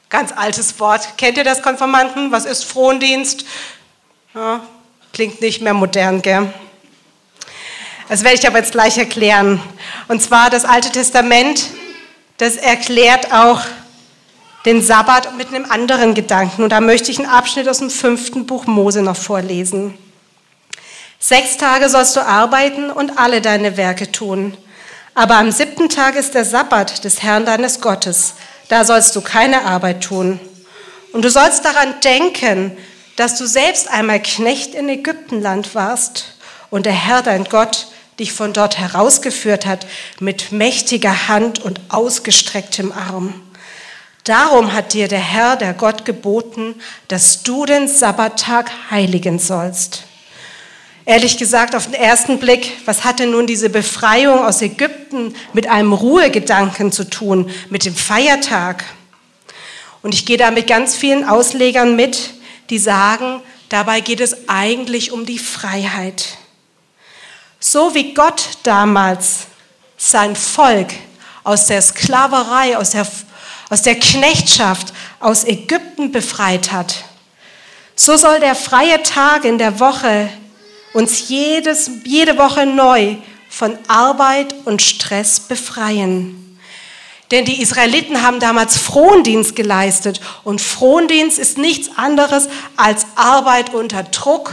Ganz 0.09 0.33
altes 0.33 0.77
Wort. 0.81 1.17
Kennt 1.17 1.37
ihr 1.37 1.45
das, 1.45 1.61
Konformanten? 1.61 2.33
Was 2.33 2.43
ist 2.43 2.65
Frondienst? 2.65 3.45
Ja, 4.35 4.59
klingt 5.13 5.39
nicht 5.39 5.61
mehr 5.61 5.73
modern, 5.73 6.21
gell? 6.21 6.53
Das 8.09 8.25
werde 8.25 8.35
ich 8.35 8.45
aber 8.45 8.57
jetzt 8.57 8.73
gleich 8.73 8.97
erklären. 8.97 9.61
Und 10.09 10.21
zwar 10.21 10.49
das 10.49 10.65
Alte 10.65 10.91
Testament, 10.91 11.67
das 12.39 12.57
erklärt 12.57 13.31
auch 13.31 13.61
den 14.65 14.81
Sabbat 14.81 15.37
mit 15.37 15.49
einem 15.49 15.65
anderen 15.69 16.13
Gedanken. 16.13 16.63
Und 16.63 16.69
da 16.69 16.81
möchte 16.81 17.11
ich 17.11 17.19
einen 17.19 17.29
Abschnitt 17.29 17.67
aus 17.67 17.79
dem 17.79 17.89
fünften 17.89 18.45
Buch 18.45 18.67
Mose 18.67 19.01
noch 19.01 19.17
vorlesen. 19.17 19.97
Sechs 21.19 21.57
Tage 21.57 21.89
sollst 21.89 22.15
du 22.15 22.25
arbeiten 22.25 22.89
und 22.89 23.17
alle 23.17 23.41
deine 23.41 23.77
Werke 23.77 24.11
tun. 24.11 24.57
Aber 25.13 25.35
am 25.35 25.51
siebten 25.51 25.89
Tag 25.89 26.15
ist 26.15 26.35
der 26.35 26.45
Sabbat 26.45 27.03
des 27.03 27.21
Herrn 27.21 27.45
deines 27.45 27.81
Gottes. 27.81 28.35
Da 28.69 28.85
sollst 28.85 29.15
du 29.15 29.21
keine 29.21 29.65
Arbeit 29.65 30.03
tun. 30.03 30.39
Und 31.11 31.23
du 31.25 31.29
sollst 31.29 31.65
daran 31.65 31.93
denken, 32.03 32.77
dass 33.17 33.37
du 33.37 33.45
selbst 33.45 33.89
einmal 33.89 34.21
Knecht 34.21 34.73
in 34.73 34.87
Ägyptenland 34.87 35.75
warst 35.75 36.35
und 36.69 36.85
der 36.85 36.93
Herr 36.93 37.21
dein 37.21 37.43
Gott 37.43 37.87
dich 38.19 38.31
von 38.31 38.53
dort 38.53 38.77
herausgeführt 38.77 39.65
hat 39.65 39.85
mit 40.19 40.51
mächtiger 40.51 41.27
Hand 41.27 41.59
und 41.59 41.81
ausgestrecktem 41.89 42.91
Arm. 42.91 43.33
Darum 44.23 44.73
hat 44.73 44.93
dir 44.93 45.07
der 45.07 45.19
Herr, 45.19 45.55
der 45.55 45.73
Gott, 45.73 46.05
geboten, 46.05 46.75
dass 47.07 47.41
du 47.41 47.65
den 47.65 47.87
Sabbattag 47.87 48.71
heiligen 48.91 49.39
sollst. 49.39 50.03
Ehrlich 51.05 51.37
gesagt, 51.37 51.75
auf 51.75 51.85
den 51.85 51.95
ersten 51.95 52.39
Blick, 52.39 52.77
was 52.85 53.03
hatte 53.03 53.25
nun 53.25 53.47
diese 53.47 53.69
Befreiung 53.69 54.45
aus 54.45 54.61
Ägypten 54.61 55.33
mit 55.53 55.67
einem 55.67 55.93
Ruhegedanken 55.93 56.91
zu 56.91 57.09
tun, 57.09 57.49
mit 57.69 57.85
dem 57.85 57.95
Feiertag? 57.95 58.83
Und 60.03 60.13
ich 60.13 60.27
gehe 60.27 60.37
da 60.37 60.51
mit 60.51 60.67
ganz 60.67 60.95
vielen 60.95 61.27
Auslegern 61.27 61.95
mit, 61.95 62.35
die 62.69 62.77
sagen, 62.77 63.41
dabei 63.69 64.01
geht 64.01 64.19
es 64.19 64.47
eigentlich 64.47 65.11
um 65.11 65.25
die 65.25 65.39
Freiheit. 65.39 66.37
So 67.59 67.95
wie 67.95 68.13
Gott 68.13 68.49
damals 68.63 69.47
sein 69.97 70.35
Volk 70.35 70.89
aus 71.43 71.65
der 71.65 71.81
Sklaverei, 71.81 72.77
aus 72.77 72.91
der 72.91 73.07
aus 73.71 73.81
der 73.81 73.97
Knechtschaft 73.97 74.93
aus 75.21 75.45
Ägypten 75.45 76.11
befreit 76.11 76.71
hat, 76.73 77.05
so 77.95 78.17
soll 78.17 78.39
der 78.41 78.53
freie 78.53 79.01
Tag 79.01 79.45
in 79.45 79.57
der 79.57 79.79
Woche 79.79 80.29
uns 80.93 81.29
jedes, 81.29 81.89
jede 82.03 82.37
Woche 82.37 82.65
neu 82.65 83.15
von 83.49 83.77
Arbeit 83.87 84.53
und 84.65 84.81
Stress 84.81 85.39
befreien. 85.39 86.59
Denn 87.31 87.45
die 87.45 87.61
Israeliten 87.61 88.21
haben 88.23 88.41
damals 88.41 88.77
Frondienst 88.77 89.55
geleistet 89.55 90.19
und 90.43 90.59
Frondienst 90.59 91.39
ist 91.39 91.57
nichts 91.57 91.91
anderes 91.95 92.49
als 92.75 93.05
Arbeit 93.15 93.73
unter 93.73 94.03
Druck, 94.03 94.51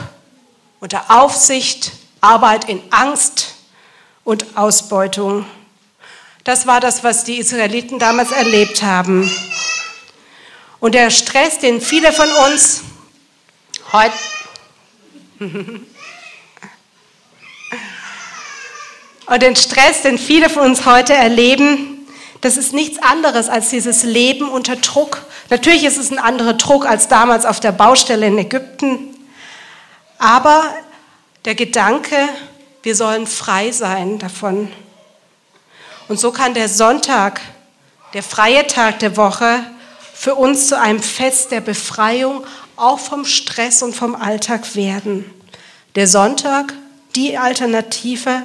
unter 0.78 1.06
Aufsicht, 1.08 1.90
Arbeit 2.20 2.68
in 2.68 2.80
Angst 2.90 3.56
und 4.22 4.56
Ausbeutung. 4.56 5.44
Das 6.49 6.67
war 6.67 6.81
das, 6.81 7.05
was 7.05 7.25
die 7.25 7.37
Israeliten 7.37 7.99
damals 7.99 8.33
erlebt 8.33 8.83
haben. 8.83 9.31
Und 10.81 10.95
der 10.95 11.11
Stress, 11.11 11.59
den 11.59 11.78
viele 11.78 12.11
von 12.11 12.26
uns 12.50 12.85
heute... 13.93 14.14
Und 19.26 19.43
den 19.43 19.57
Stress, 19.57 20.00
den 20.00 20.17
viele 20.17 20.49
von 20.49 20.62
uns 20.62 20.87
heute 20.87 21.12
erleben, 21.12 22.09
das 22.40 22.57
ist 22.57 22.73
nichts 22.73 22.99
anderes 23.02 23.50
als 23.50 23.69
dieses 23.69 24.02
Leben 24.02 24.49
unter 24.49 24.76
Druck. 24.76 25.26
Natürlich 25.50 25.85
ist 25.85 25.99
es 25.99 26.11
ein 26.11 26.19
anderer 26.19 26.55
Druck 26.55 26.87
als 26.87 27.09
damals 27.09 27.45
auf 27.45 27.61
der 27.61 27.73
Baustelle 27.73 28.26
in 28.26 28.38
Ägypten. 28.38 29.14
Aber 30.17 30.64
der 31.45 31.55
Gedanke, 31.55 32.17
wir 32.83 32.97
sollen 32.97 33.26
frei 33.26 33.71
sein 33.71 34.19
davon. 34.19 34.73
Und 36.09 36.19
so 36.19 36.33
kann 36.33 36.55
der 36.55 36.69
Sonntag, 36.69 37.41
der 38.15 38.23
freie 38.23 38.67
Tag 38.67 38.99
der 38.99 39.17
Woche, 39.17 39.61
für 40.15 40.35
uns 40.35 40.69
zu 40.69 40.81
einem 40.81 41.03
Fest 41.03 41.53
der 41.53 41.61
Befreiung 41.61 42.45
auch 42.77 42.99
vom 42.99 43.25
Stress 43.25 43.83
und 43.83 43.95
vom 43.95 44.15
Alltag 44.15 44.75
werden. 44.75 45.31
Der 45.95 46.09
Sonntag, 46.09 46.73
die 47.15 47.37
Alternative 47.37 48.43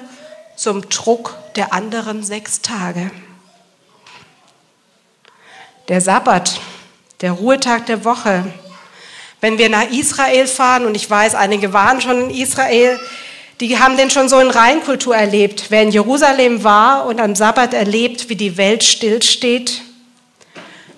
zum 0.55 0.87
Druck 0.89 1.35
der 1.55 1.73
anderen 1.73 2.23
sechs 2.23 2.61
Tage. 2.61 3.11
Der 5.87 6.01
Sabbat, 6.01 6.59
der 7.21 7.31
Ruhetag 7.31 7.85
der 7.85 8.05
Woche. 8.05 8.45
Wenn 9.41 9.57
wir 9.57 9.69
nach 9.69 9.89
Israel 9.89 10.47
fahren, 10.47 10.85
und 10.85 10.95
ich 10.95 11.09
weiß, 11.09 11.35
einige 11.35 11.73
waren 11.73 12.01
schon 12.01 12.29
in 12.29 12.29
Israel, 12.29 12.99
die 13.59 13.77
haben 13.77 13.97
den 13.97 14.09
schon 14.09 14.29
so 14.29 14.39
in 14.39 14.49
Reinkultur 14.49 15.15
erlebt. 15.15 15.65
Wer 15.69 15.83
in 15.83 15.91
Jerusalem 15.91 16.63
war 16.63 17.05
und 17.05 17.19
am 17.19 17.35
Sabbat 17.35 17.73
erlebt, 17.73 18.29
wie 18.29 18.35
die 18.35 18.57
Welt 18.57 18.83
stillsteht, 18.83 19.81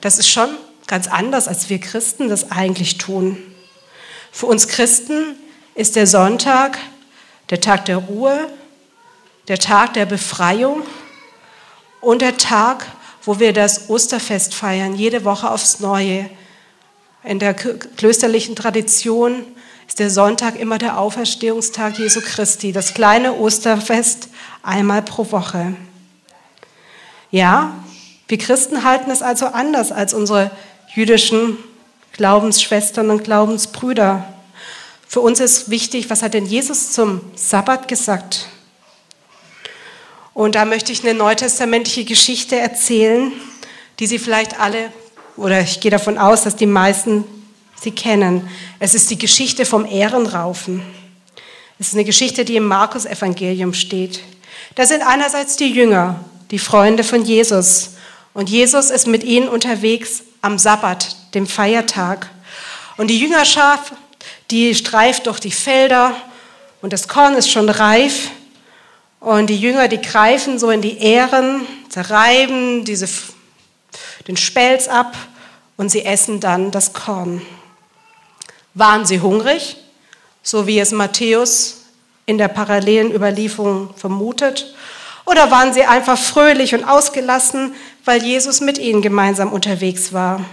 das 0.01 0.17
ist 0.17 0.29
schon 0.29 0.49
ganz 0.87 1.07
anders, 1.07 1.47
als 1.47 1.69
wir 1.69 1.79
Christen 1.79 2.29
das 2.29 2.51
eigentlich 2.51 2.97
tun. 2.97 3.37
Für 4.31 4.45
uns 4.45 4.67
Christen 4.67 5.35
ist 5.73 5.95
der 5.95 6.07
Sonntag 6.07 6.77
der 7.49 7.61
Tag 7.61 7.85
der 7.85 7.97
Ruhe, 7.97 8.49
der 9.47 9.59
Tag 9.59 9.93
der 9.93 10.05
Befreiung 10.05 10.83
und 12.01 12.21
der 12.21 12.37
Tag, 12.37 12.85
wo 13.23 13.39
wir 13.39 13.53
das 13.53 13.89
Osterfest 13.89 14.53
feiern, 14.53 14.95
jede 14.95 15.23
Woche 15.25 15.49
aufs 15.49 15.79
Neue. 15.79 16.29
In 17.23 17.39
der 17.39 17.53
klösterlichen 17.53 18.55
Tradition 18.55 19.43
ist 19.87 19.99
der 19.99 20.09
Sonntag 20.09 20.59
immer 20.59 20.77
der 20.77 20.99
Auferstehungstag 20.99 21.99
Jesu 21.99 22.21
Christi, 22.21 22.71
das 22.71 22.93
kleine 22.93 23.33
Osterfest 23.35 24.29
einmal 24.63 25.01
pro 25.01 25.31
Woche. 25.31 25.75
Ja, 27.31 27.73
wir 28.27 28.37
Christen 28.37 28.83
halten 28.83 29.11
es 29.11 29.21
also 29.21 29.47
anders 29.47 29.91
als 29.91 30.13
unsere 30.13 30.51
jüdischen 30.93 31.57
Glaubensschwestern 32.13 33.09
und 33.09 33.23
Glaubensbrüder. 33.23 34.25
Für 35.07 35.19
uns 35.19 35.39
ist 35.39 35.69
wichtig, 35.69 36.09
was 36.09 36.23
hat 36.23 36.33
denn 36.33 36.45
Jesus 36.45 36.91
zum 36.91 37.21
Sabbat 37.35 37.87
gesagt? 37.87 38.47
Und 40.33 40.55
da 40.55 40.65
möchte 40.65 40.91
ich 40.91 41.03
eine 41.03 41.13
neutestamentliche 41.13 42.03
Geschichte 42.03 42.57
erzählen, 42.57 43.31
die 43.99 44.07
Sie 44.07 44.19
vielleicht 44.19 44.59
alle, 44.59 44.91
oder 45.37 45.61
ich 45.61 45.79
gehe 45.79 45.91
davon 45.91 46.17
aus, 46.17 46.43
dass 46.43 46.55
die 46.55 46.65
meisten 46.65 47.23
sie 47.79 47.91
kennen. 47.91 48.49
Es 48.79 48.93
ist 48.93 49.09
die 49.09 49.17
Geschichte 49.17 49.65
vom 49.65 49.85
Ehrenraufen. 49.85 50.81
Es 51.79 51.87
ist 51.87 51.93
eine 51.93 52.05
Geschichte, 52.05 52.45
die 52.45 52.55
im 52.55 52.67
Markus-Evangelium 52.67 53.73
steht. 53.73 54.21
Da 54.75 54.85
sind 54.85 55.01
einerseits 55.01 55.57
die 55.57 55.71
Jünger, 55.71 56.23
die 56.51 56.59
Freunde 56.59 57.03
von 57.03 57.23
Jesus. 57.23 57.91
Und 58.33 58.49
Jesus 58.49 58.89
ist 58.89 59.07
mit 59.07 59.23
ihnen 59.23 59.47
unterwegs 59.47 60.23
am 60.41 60.57
Sabbat, 60.57 61.15
dem 61.33 61.47
Feiertag. 61.47 62.29
Und 62.97 63.07
die 63.07 63.19
Jüngerschaft, 63.19 63.93
die 64.51 64.75
streift 64.75 65.27
durch 65.27 65.39
die 65.39 65.51
Felder 65.51 66.15
und 66.81 66.93
das 66.93 67.07
Korn 67.07 67.33
ist 67.33 67.49
schon 67.49 67.69
reif. 67.69 68.29
Und 69.19 69.49
die 69.49 69.59
Jünger, 69.59 69.87
die 69.87 70.01
greifen 70.01 70.59
so 70.59 70.69
in 70.69 70.81
die 70.81 70.99
Ähren, 70.99 71.65
zerreiben 71.89 72.85
diese, 72.85 73.09
den 74.27 74.37
Spelz 74.37 74.87
ab 74.87 75.17
und 75.77 75.89
sie 75.89 76.05
essen 76.05 76.39
dann 76.39 76.71
das 76.71 76.93
Korn. 76.93 77.41
Waren 78.75 79.05
sie 79.05 79.21
hungrig, 79.21 79.77
so 80.43 80.67
wie 80.67 80.79
es 80.79 80.91
Matthäus 80.91 81.85
in 82.27 82.37
der 82.37 82.49
parallelen 82.49 83.11
Überlieferung 83.11 83.95
vermutet? 83.95 84.75
Oder 85.25 85.49
waren 85.49 85.73
sie 85.73 85.85
einfach 85.85 86.19
fröhlich 86.19 86.75
und 86.75 86.83
ausgelassen, 86.83 87.73
weil 88.03 88.21
Jesus 88.21 88.61
mit 88.61 88.77
ihnen 88.77 89.01
gemeinsam 89.01 89.51
unterwegs 89.51 90.13
war? 90.13 90.45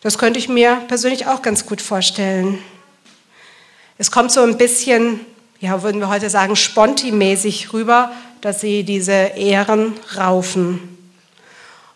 Das 0.00 0.18
könnte 0.18 0.40
ich 0.40 0.48
mir 0.48 0.82
persönlich 0.88 1.28
auch 1.28 1.42
ganz 1.42 1.64
gut 1.64 1.80
vorstellen. 1.80 2.58
Es 3.98 4.10
kommt 4.10 4.32
so 4.32 4.42
ein 4.42 4.58
bisschen 4.58 5.20
ja, 5.62 5.80
würden 5.84 6.00
wir 6.00 6.08
heute 6.08 6.28
sagen, 6.28 6.56
spontimäßig 6.56 7.72
rüber, 7.72 8.10
dass 8.40 8.60
sie 8.60 8.82
diese 8.82 9.12
Ehren 9.12 9.94
raufen. 10.16 10.98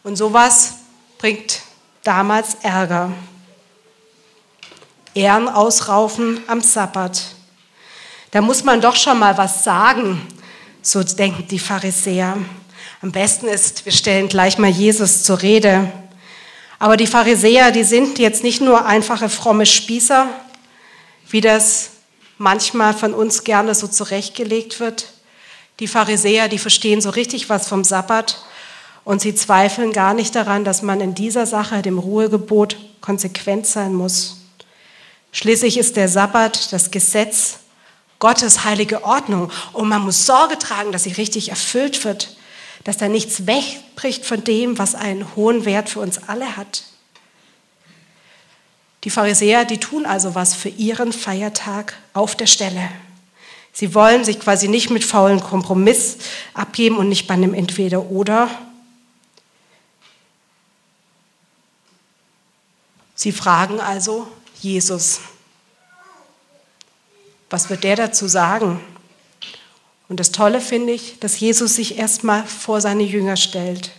Und 0.04 0.14
sowas 0.14 0.74
bringt 1.18 1.62
damals 2.04 2.54
Ärger. 2.62 3.10
Ehren 5.16 5.48
ausraufen 5.48 6.40
am 6.46 6.60
Sabbat. 6.60 7.22
Da 8.30 8.42
muss 8.42 8.64
man 8.64 8.80
doch 8.80 8.96
schon 8.96 9.18
mal 9.18 9.38
was 9.38 9.64
sagen, 9.64 10.20
so 10.82 11.02
denken 11.02 11.48
die 11.48 11.58
Pharisäer. 11.58 12.36
Am 13.00 13.12
besten 13.12 13.46
ist, 13.46 13.86
wir 13.86 13.92
stellen 13.92 14.28
gleich 14.28 14.58
mal 14.58 14.70
Jesus 14.70 15.22
zur 15.22 15.40
Rede. 15.40 15.90
Aber 16.78 16.98
die 16.98 17.06
Pharisäer, 17.06 17.70
die 17.70 17.84
sind 17.84 18.18
jetzt 18.18 18.42
nicht 18.42 18.60
nur 18.60 18.84
einfache 18.84 19.30
fromme 19.30 19.64
Spießer, 19.64 20.28
wie 21.30 21.40
das 21.40 21.90
manchmal 22.36 22.92
von 22.92 23.14
uns 23.14 23.42
gerne 23.42 23.74
so 23.74 23.88
zurechtgelegt 23.88 24.80
wird. 24.80 25.06
Die 25.80 25.88
Pharisäer, 25.88 26.48
die 26.48 26.58
verstehen 26.58 27.00
so 27.00 27.10
richtig 27.10 27.48
was 27.48 27.68
vom 27.68 27.84
Sabbat 27.84 28.44
und 29.04 29.22
sie 29.22 29.34
zweifeln 29.34 29.92
gar 29.92 30.12
nicht 30.12 30.34
daran, 30.34 30.64
dass 30.64 30.82
man 30.82 31.00
in 31.00 31.14
dieser 31.14 31.46
Sache, 31.46 31.80
dem 31.80 31.98
Ruhegebot, 31.98 32.76
konsequent 33.00 33.66
sein 33.66 33.94
muss. 33.94 34.35
Schließlich 35.32 35.78
ist 35.78 35.96
der 35.96 36.08
Sabbat 36.08 36.72
das 36.72 36.90
Gesetz, 36.90 37.58
Gottes 38.18 38.64
heilige 38.64 39.04
Ordnung 39.04 39.50
und 39.72 39.88
man 39.88 40.02
muss 40.02 40.24
Sorge 40.24 40.58
tragen, 40.58 40.92
dass 40.92 41.02
sie 41.02 41.12
richtig 41.12 41.50
erfüllt 41.50 42.04
wird, 42.04 42.36
dass 42.84 42.96
da 42.96 43.08
nichts 43.08 43.46
wegbricht 43.46 44.24
von 44.24 44.42
dem, 44.42 44.78
was 44.78 44.94
einen 44.94 45.36
hohen 45.36 45.64
Wert 45.64 45.90
für 45.90 46.00
uns 46.00 46.26
alle 46.26 46.56
hat. 46.56 46.84
Die 49.04 49.10
Pharisäer, 49.10 49.64
die 49.64 49.78
tun 49.78 50.06
also 50.06 50.34
was 50.34 50.54
für 50.54 50.68
ihren 50.68 51.12
Feiertag 51.12 51.94
auf 52.12 52.34
der 52.34 52.46
Stelle. 52.46 52.90
Sie 53.72 53.94
wollen 53.94 54.24
sich 54.24 54.40
quasi 54.40 54.68
nicht 54.68 54.90
mit 54.90 55.04
faulen 55.04 55.40
Kompromiss 55.40 56.16
abgeben 56.54 56.96
und 56.96 57.10
nicht 57.10 57.26
bei 57.26 57.34
einem 57.34 57.52
Entweder-Oder. 57.52 58.48
Sie 63.14 63.32
fragen 63.32 63.80
also 63.80 64.26
Jesus. 64.60 65.20
Was 67.50 67.70
wird 67.70 67.84
der 67.84 67.96
dazu 67.96 68.26
sagen? 68.28 68.80
Und 70.08 70.20
das 70.20 70.32
Tolle 70.32 70.60
finde 70.60 70.92
ich, 70.92 71.18
dass 71.18 71.40
Jesus 71.40 71.76
sich 71.76 71.98
erstmal 71.98 72.44
vor 72.44 72.80
seine 72.80 73.02
Jünger 73.02 73.36
stellt. 73.36 73.90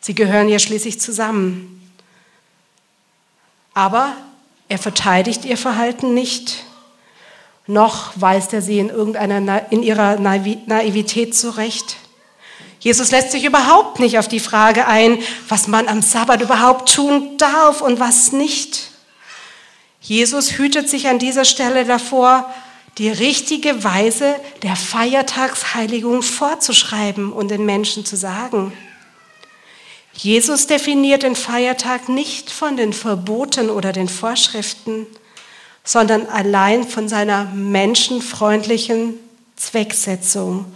Sie 0.00 0.14
gehören 0.14 0.48
ja 0.48 0.58
schließlich 0.58 1.00
zusammen. 1.00 1.90
Aber 3.74 4.14
er 4.68 4.78
verteidigt 4.78 5.44
ihr 5.44 5.56
Verhalten 5.56 6.14
nicht, 6.14 6.64
noch 7.66 8.12
weist 8.16 8.52
er 8.52 8.62
sie 8.62 8.78
in, 8.78 8.88
irgendeiner, 8.88 9.70
in 9.70 9.82
ihrer 9.82 10.16
Naivität 10.18 11.36
zurecht. 11.36 11.96
Jesus 12.80 13.10
lässt 13.10 13.32
sich 13.32 13.44
überhaupt 13.44 14.00
nicht 14.00 14.18
auf 14.18 14.26
die 14.26 14.40
Frage 14.40 14.86
ein, 14.86 15.18
was 15.48 15.68
man 15.68 15.86
am 15.86 16.02
Sabbat 16.02 16.40
überhaupt 16.40 16.94
tun 16.94 17.36
darf 17.36 17.80
und 17.80 18.00
was 18.00 18.32
nicht. 18.32 18.90
Jesus 20.00 20.58
hütet 20.58 20.88
sich 20.88 21.08
an 21.08 21.18
dieser 21.18 21.44
Stelle 21.44 21.84
davor, 21.84 22.52
die 22.98 23.10
richtige 23.10 23.84
Weise 23.84 24.34
der 24.62 24.76
Feiertagsheiligung 24.76 26.22
vorzuschreiben 26.22 27.32
und 27.32 27.50
den 27.50 27.64
Menschen 27.64 28.04
zu 28.04 28.16
sagen. 28.16 28.72
Jesus 30.12 30.66
definiert 30.66 31.22
den 31.22 31.36
Feiertag 31.36 32.08
nicht 32.08 32.50
von 32.50 32.76
den 32.76 32.92
Verboten 32.92 33.70
oder 33.70 33.92
den 33.92 34.08
Vorschriften, 34.08 35.06
sondern 35.84 36.26
allein 36.26 36.86
von 36.86 37.08
seiner 37.08 37.44
menschenfreundlichen 37.44 39.14
Zwecksetzung. 39.56 40.66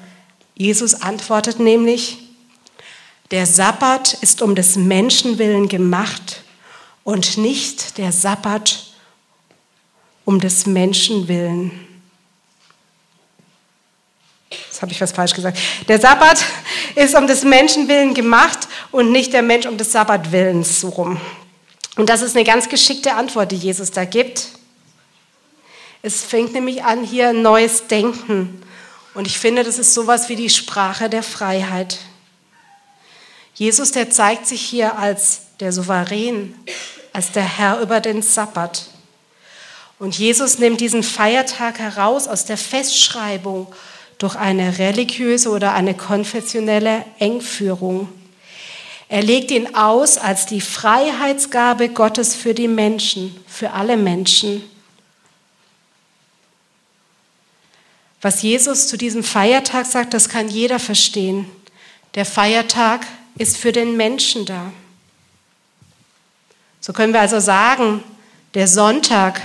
Jesus 0.55 0.95
antwortet 0.95 1.59
nämlich, 1.59 2.19
der 3.31 3.47
Sabbat 3.47 4.15
ist 4.15 4.43
um 4.43 4.55
des 4.55 4.77
Menschen 4.77 5.39
willen 5.39 5.69
gemacht 5.69 6.43
und 7.03 7.37
nicht 7.37 7.99
der 7.99 8.13
Sabbat 8.13 8.84
um 10.25 10.41
des 10.41 10.67
Menschen 10.67 11.29
willen. 11.29 11.71
Jetzt 14.51 14.83
habe 14.83 14.93
ich 14.93 15.01
was 15.01 15.13
falsch 15.13 15.35
gesagt. 15.35 15.59
Der 15.89 16.01
Sabbat 16.01 16.45
ist 16.95 17.15
um 17.15 17.27
des 17.27 17.45
Menschen 17.45 17.89
willen 17.89 18.15
gemacht 18.15 18.69
und 18.91 19.13
nicht 19.13 19.33
der 19.33 19.43
Mensch 19.43 19.67
um 19.67 19.77
des 19.77 19.93
Sabbatwillens 19.93 20.81
so 20.81 20.89
rum. 20.91 21.21
Und 21.97 22.09
das 22.09 22.23
ist 22.23 22.35
eine 22.35 22.45
ganz 22.45 22.69
geschickte 22.69 23.15
Antwort, 23.15 23.53
die 23.53 23.57
Jesus 23.57 23.91
da 23.91 24.05
gibt. 24.05 24.49
Es 26.03 26.23
fängt 26.23 26.53
nämlich 26.53 26.85
an, 26.85 27.05
hier 27.05 27.31
ein 27.31 27.43
neues 27.43 27.87
Denken. 27.87 28.63
Und 29.15 29.27
ich 29.27 29.39
finde, 29.39 29.63
das 29.63 29.79
ist 29.79 29.95
sowas 29.95 30.29
wie 30.29 30.37
die 30.37 30.51
Sprache 30.51 31.09
der 31.09 31.23
Freiheit. 31.23 31.99
Jesus, 33.55 33.93
der 33.93 34.11
zeigt 34.11 34.47
sich 34.47 34.61
hier 34.61 34.99
als 34.99 35.43
der 35.61 35.73
Souverän, 35.73 36.55
als 37.13 37.31
der 37.31 37.45
Herr 37.45 37.81
über 37.81 38.01
den 38.01 38.23
Sabbat. 38.23 38.87
Und 39.99 40.19
Jesus 40.19 40.59
nimmt 40.59 40.81
diesen 40.81 41.03
Feiertag 41.03 41.79
heraus 41.79 42.27
aus 42.29 42.45
der 42.45 42.59
Festschreibung 42.59 43.69
durch 44.19 44.37
eine 44.37 44.79
religiöse 44.79 45.51
oder 45.51 45.73
eine 45.75 45.95
konfessionelle 45.95 47.05
Engführung. 47.19 48.09
Er 49.09 49.23
legt 49.23 49.51
ihn 49.51 49.75
aus 49.75 50.19
als 50.19 50.47
die 50.47 50.61
Freiheitsgabe 50.61 51.91
Gottes 51.91 52.35
für 52.35 52.55
die 52.55 52.69
Menschen, 52.69 53.37
für 53.47 53.73
alle 53.73 53.97
Menschen. 53.97 54.63
Was 58.21 58.41
Jesus 58.41 58.89
zu 58.89 58.97
diesem 58.97 59.23
Feiertag 59.23 59.85
sagt, 59.85 60.15
das 60.15 60.31
kann 60.31 60.49
jeder 60.49 60.79
verstehen. 60.79 61.47
Der 62.15 62.25
Feiertag 62.25 63.07
ist 63.37 63.57
für 63.59 63.73
den 63.73 63.97
Menschen 63.97 64.47
da. 64.47 64.73
So 66.81 66.93
können 66.93 67.13
wir 67.13 67.21
also 67.21 67.41
sagen, 67.41 68.03
der 68.55 68.67
Sonntag, 68.69 69.43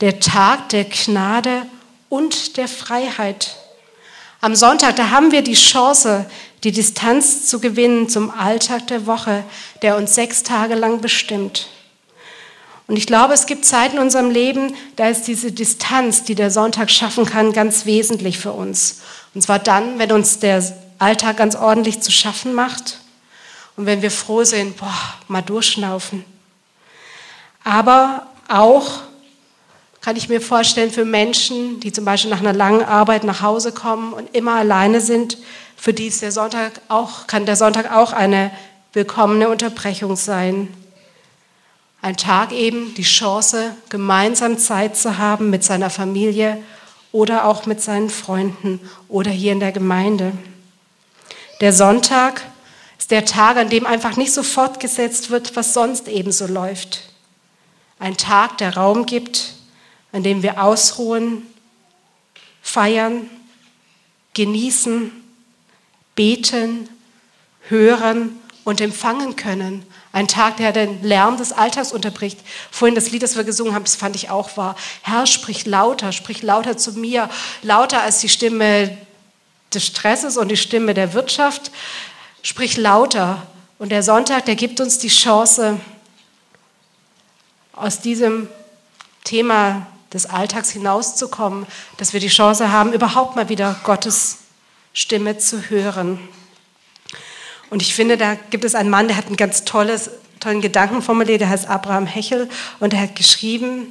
der 0.00 0.20
Tag 0.20 0.68
der 0.70 0.84
Gnade 0.84 1.62
und 2.08 2.56
der 2.56 2.68
Freiheit. 2.68 3.56
Am 4.40 4.54
Sonntag, 4.54 4.96
da 4.96 5.10
haben 5.10 5.32
wir 5.32 5.42
die 5.42 5.54
Chance, 5.54 6.26
die 6.62 6.72
Distanz 6.72 7.46
zu 7.46 7.60
gewinnen 7.60 8.08
zum 8.08 8.30
Alltag 8.30 8.86
der 8.86 9.06
Woche, 9.06 9.44
der 9.82 9.96
uns 9.96 10.14
sechs 10.14 10.42
Tage 10.42 10.74
lang 10.74 11.00
bestimmt. 11.00 11.68
Und 12.86 12.96
ich 12.96 13.06
glaube, 13.06 13.34
es 13.34 13.46
gibt 13.46 13.64
Zeiten 13.66 13.96
in 13.96 14.02
unserem 14.02 14.30
Leben, 14.30 14.74
da 14.96 15.08
ist 15.08 15.24
diese 15.24 15.52
Distanz, 15.52 16.24
die 16.24 16.34
der 16.34 16.50
Sonntag 16.50 16.90
schaffen 16.90 17.26
kann, 17.26 17.52
ganz 17.52 17.84
wesentlich 17.84 18.38
für 18.38 18.52
uns. 18.52 19.02
Und 19.34 19.42
zwar 19.42 19.58
dann, 19.58 19.98
wenn 19.98 20.10
uns 20.10 20.38
der 20.38 20.64
Alltag 20.98 21.36
ganz 21.36 21.54
ordentlich 21.54 22.00
zu 22.00 22.10
schaffen 22.10 22.54
macht 22.54 23.00
und 23.76 23.86
wenn 23.86 24.00
wir 24.00 24.10
froh 24.10 24.44
sind, 24.44 24.76
boah, 24.78 25.14
mal 25.28 25.42
durchschnaufen. 25.42 26.24
Aber 27.62 28.28
auch 28.48 29.00
kann 30.08 30.16
ich 30.16 30.30
mir 30.30 30.40
vorstellen 30.40 30.90
für 30.90 31.04
Menschen, 31.04 31.80
die 31.80 31.92
zum 31.92 32.06
Beispiel 32.06 32.30
nach 32.30 32.40
einer 32.40 32.54
langen 32.54 32.82
Arbeit 32.82 33.24
nach 33.24 33.42
Hause 33.42 33.72
kommen 33.72 34.14
und 34.14 34.34
immer 34.34 34.54
alleine 34.54 35.02
sind, 35.02 35.36
für 35.76 35.92
die 35.92 36.06
ist 36.06 36.22
der 36.22 36.32
Sonntag 36.32 36.80
auch, 36.88 37.26
kann 37.26 37.44
der 37.44 37.56
Sonntag 37.56 37.92
auch 37.94 38.14
eine 38.14 38.50
willkommene 38.94 39.50
Unterbrechung 39.50 40.16
sein. 40.16 40.72
Ein 42.00 42.16
Tag 42.16 42.52
eben, 42.52 42.94
die 42.94 43.02
Chance, 43.02 43.76
gemeinsam 43.90 44.56
Zeit 44.56 44.96
zu 44.96 45.18
haben 45.18 45.50
mit 45.50 45.62
seiner 45.62 45.90
Familie 45.90 46.56
oder 47.12 47.44
auch 47.44 47.66
mit 47.66 47.82
seinen 47.82 48.08
Freunden 48.08 48.80
oder 49.08 49.30
hier 49.30 49.52
in 49.52 49.60
der 49.60 49.72
Gemeinde. 49.72 50.32
Der 51.60 51.74
Sonntag 51.74 52.40
ist 52.98 53.10
der 53.10 53.26
Tag, 53.26 53.58
an 53.58 53.68
dem 53.68 53.84
einfach 53.84 54.16
nicht 54.16 54.32
so 54.32 54.42
fortgesetzt 54.42 55.28
wird, 55.28 55.54
was 55.54 55.74
sonst 55.74 56.08
ebenso 56.08 56.46
läuft. 56.46 57.10
Ein 57.98 58.16
Tag, 58.16 58.56
der 58.56 58.74
Raum 58.74 59.04
gibt, 59.04 59.57
an 60.12 60.22
dem 60.22 60.42
wir 60.42 60.62
ausruhen, 60.62 61.42
feiern, 62.62 63.28
genießen, 64.34 65.10
beten, 66.14 66.88
hören 67.68 68.38
und 68.64 68.80
empfangen 68.80 69.36
können. 69.36 69.84
Ein 70.12 70.28
Tag, 70.28 70.56
der 70.56 70.72
den 70.72 71.02
Lärm 71.02 71.36
des 71.36 71.52
Alltags 71.52 71.92
unterbricht. 71.92 72.38
Vorhin 72.70 72.94
das 72.94 73.10
Lied, 73.10 73.22
das 73.22 73.36
wir 73.36 73.44
gesungen 73.44 73.74
haben, 73.74 73.84
das 73.84 73.96
fand 73.96 74.16
ich 74.16 74.30
auch 74.30 74.56
wahr. 74.56 74.74
Herr, 75.02 75.26
sprich 75.26 75.66
lauter, 75.66 76.12
sprich 76.12 76.42
lauter 76.42 76.76
zu 76.76 76.92
mir, 76.92 77.28
lauter 77.62 78.02
als 78.02 78.20
die 78.20 78.28
Stimme 78.28 78.96
des 79.72 79.86
Stresses 79.86 80.36
und 80.36 80.48
die 80.48 80.56
Stimme 80.56 80.94
der 80.94 81.12
Wirtschaft. 81.12 81.70
Sprich 82.42 82.76
lauter. 82.76 83.46
Und 83.78 83.90
der 83.90 84.02
Sonntag, 84.02 84.46
der 84.46 84.56
gibt 84.56 84.80
uns 84.80 84.98
die 84.98 85.08
Chance, 85.08 85.78
aus 87.72 88.00
diesem 88.00 88.48
Thema 89.24 89.86
des 90.12 90.26
Alltags 90.26 90.70
hinauszukommen, 90.70 91.66
dass 91.96 92.12
wir 92.12 92.20
die 92.20 92.28
Chance 92.28 92.72
haben, 92.72 92.92
überhaupt 92.92 93.36
mal 93.36 93.48
wieder 93.48 93.76
Gottes 93.84 94.38
Stimme 94.92 95.38
zu 95.38 95.68
hören. 95.70 96.18
Und 97.70 97.82
ich 97.82 97.94
finde, 97.94 98.16
da 98.16 98.34
gibt 98.34 98.64
es 98.64 98.74
einen 98.74 98.90
Mann, 98.90 99.08
der 99.08 99.16
hat 99.16 99.26
einen 99.26 99.36
ganz 99.36 99.64
tolles, 99.64 100.10
tollen 100.40 100.60
Gedanken 100.60 101.02
formuliert, 101.02 101.40
der 101.40 101.50
heißt 101.50 101.68
Abraham 101.68 102.06
Hechel 102.06 102.48
und 102.80 102.94
er 102.94 103.02
hat 103.02 103.16
geschrieben, 103.16 103.88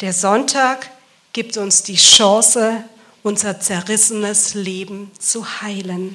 der 0.00 0.12
Sonntag 0.12 0.90
gibt 1.32 1.56
uns 1.56 1.82
die 1.82 1.96
Chance, 1.96 2.84
unser 3.22 3.60
zerrissenes 3.60 4.54
Leben 4.54 5.10
zu 5.18 5.62
heilen. 5.62 6.14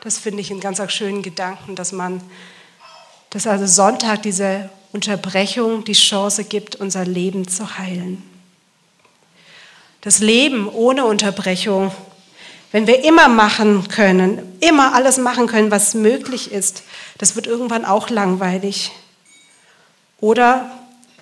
Das 0.00 0.18
finde 0.18 0.40
ich 0.40 0.50
einen 0.50 0.60
ganz 0.60 0.80
schönen 0.92 1.22
Gedanken, 1.22 1.76
dass 1.76 1.92
man, 1.92 2.20
dass 3.30 3.46
also 3.46 3.66
Sonntag 3.66 4.22
diese 4.22 4.70
Unterbrechung 4.92 5.84
die 5.84 5.94
Chance 5.94 6.44
gibt, 6.44 6.76
unser 6.76 7.04
Leben 7.04 7.48
zu 7.48 7.78
heilen. 7.78 8.22
Das 10.02 10.18
Leben 10.18 10.68
ohne 10.68 11.06
Unterbrechung, 11.06 11.92
wenn 12.72 12.86
wir 12.86 13.04
immer 13.04 13.28
machen 13.28 13.88
können, 13.88 14.56
immer 14.60 14.94
alles 14.94 15.16
machen 15.18 15.46
können, 15.46 15.70
was 15.70 15.94
möglich 15.94 16.52
ist, 16.52 16.82
das 17.18 17.36
wird 17.36 17.46
irgendwann 17.46 17.84
auch 17.84 18.10
langweilig. 18.10 18.90
Oder 20.20 20.70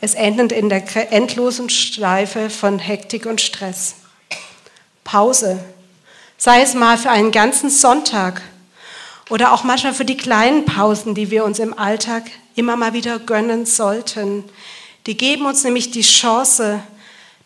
es 0.01 0.15
endet 0.15 0.53
in 0.53 0.69
der 0.69 1.13
endlosen 1.13 1.71
Schleife 1.71 2.51
von 2.51 2.79
Hektik 2.79 3.27
und 3.27 3.41
Stress. 3.41 3.97
Pause, 5.05 5.63
sei 6.39 6.63
es 6.63 6.75
mal 6.75 6.97
für 6.97 7.11
einen 7.11 7.33
ganzen 7.33 7.69
Sonntag 7.69 8.43
oder 9.31 9.53
auch 9.53 9.65
manchmal 9.65 9.95
für 9.95 10.05
die 10.05 10.17
kleinen 10.17 10.65
Pausen, 10.67 11.15
die 11.15 11.31
wir 11.31 11.45
uns 11.45 11.59
im 11.59 11.77
Alltag 11.79 12.31
immer 12.57 12.77
mal 12.77 12.93
wieder 12.93 13.19
gönnen 13.19 13.65
sollten. 13.65 14.45
Die 15.07 15.17
geben 15.17 15.47
uns 15.47 15.65
nämlich 15.65 15.91
die 15.91 16.03
Chance, 16.03 16.83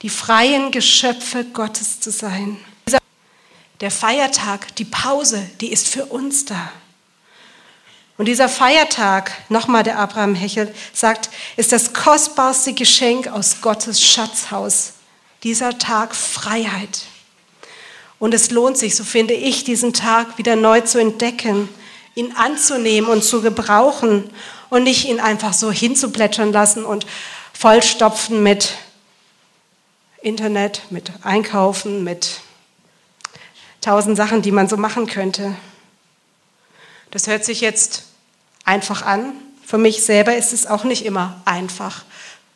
die 0.03 0.09
freien 0.09 0.71
Geschöpfe 0.71 1.45
Gottes 1.45 2.01
zu 2.01 2.11
sein. 2.11 2.57
Der 3.81 3.91
Feiertag, 3.91 4.75
die 4.77 4.85
Pause, 4.85 5.43
die 5.61 5.71
ist 5.71 5.89
für 5.89 6.07
uns 6.07 6.47
da. 6.47 6.73
Und 8.17 8.27
dieser 8.27 8.49
Feiertag, 8.49 9.33
nochmal 9.49 9.83
der 9.83 9.99
Abraham 9.99 10.35
Hechel 10.35 10.73
sagt, 10.93 11.31
ist 11.57 11.73
das 11.73 11.93
kostbarste 11.93 12.73
Geschenk 12.73 13.29
aus 13.29 13.61
Gottes 13.61 14.03
Schatzhaus. 14.03 14.95
Dieser 15.43 15.79
Tag 15.79 16.15
Freiheit. 16.15 17.03
Und 18.19 18.35
es 18.35 18.51
lohnt 18.51 18.79
sich, 18.79 18.97
so 18.97 19.05
finde 19.05 19.35
ich, 19.35 19.65
diesen 19.65 19.93
Tag 19.93 20.39
wieder 20.39 20.57
neu 20.57 20.81
zu 20.81 20.99
entdecken, 20.99 21.69
ihn 22.15 22.33
anzunehmen 22.37 23.11
und 23.11 23.25
zu 23.25 23.43
gebrauchen 23.43 24.31
und 24.71 24.85
nicht 24.85 25.07
ihn 25.07 25.21
einfach 25.21 25.53
so 25.53 25.71
hinzuplätschern 25.71 26.53
lassen 26.53 26.85
und 26.85 27.07
vollstopfen 27.53 28.43
mit 28.43 28.77
Internet, 30.23 30.83
mit 30.91 31.13
Einkaufen, 31.23 32.03
mit 32.03 32.41
tausend 33.81 34.17
Sachen, 34.17 34.43
die 34.43 34.53
man 34.53 34.69
so 34.69 34.77
machen 34.77 35.07
könnte. 35.07 35.55
Das 37.11 37.27
hört 37.27 37.45
sich 37.45 37.61
jetzt 37.61 38.05
einfach 38.65 39.03
an. 39.03 39.35
Für 39.65 39.79
mich 39.79 40.03
selber 40.03 40.35
ist 40.35 40.53
es 40.53 40.67
auch 40.67 40.85
nicht 40.85 41.05
immer 41.05 41.41
einfach. 41.45 42.05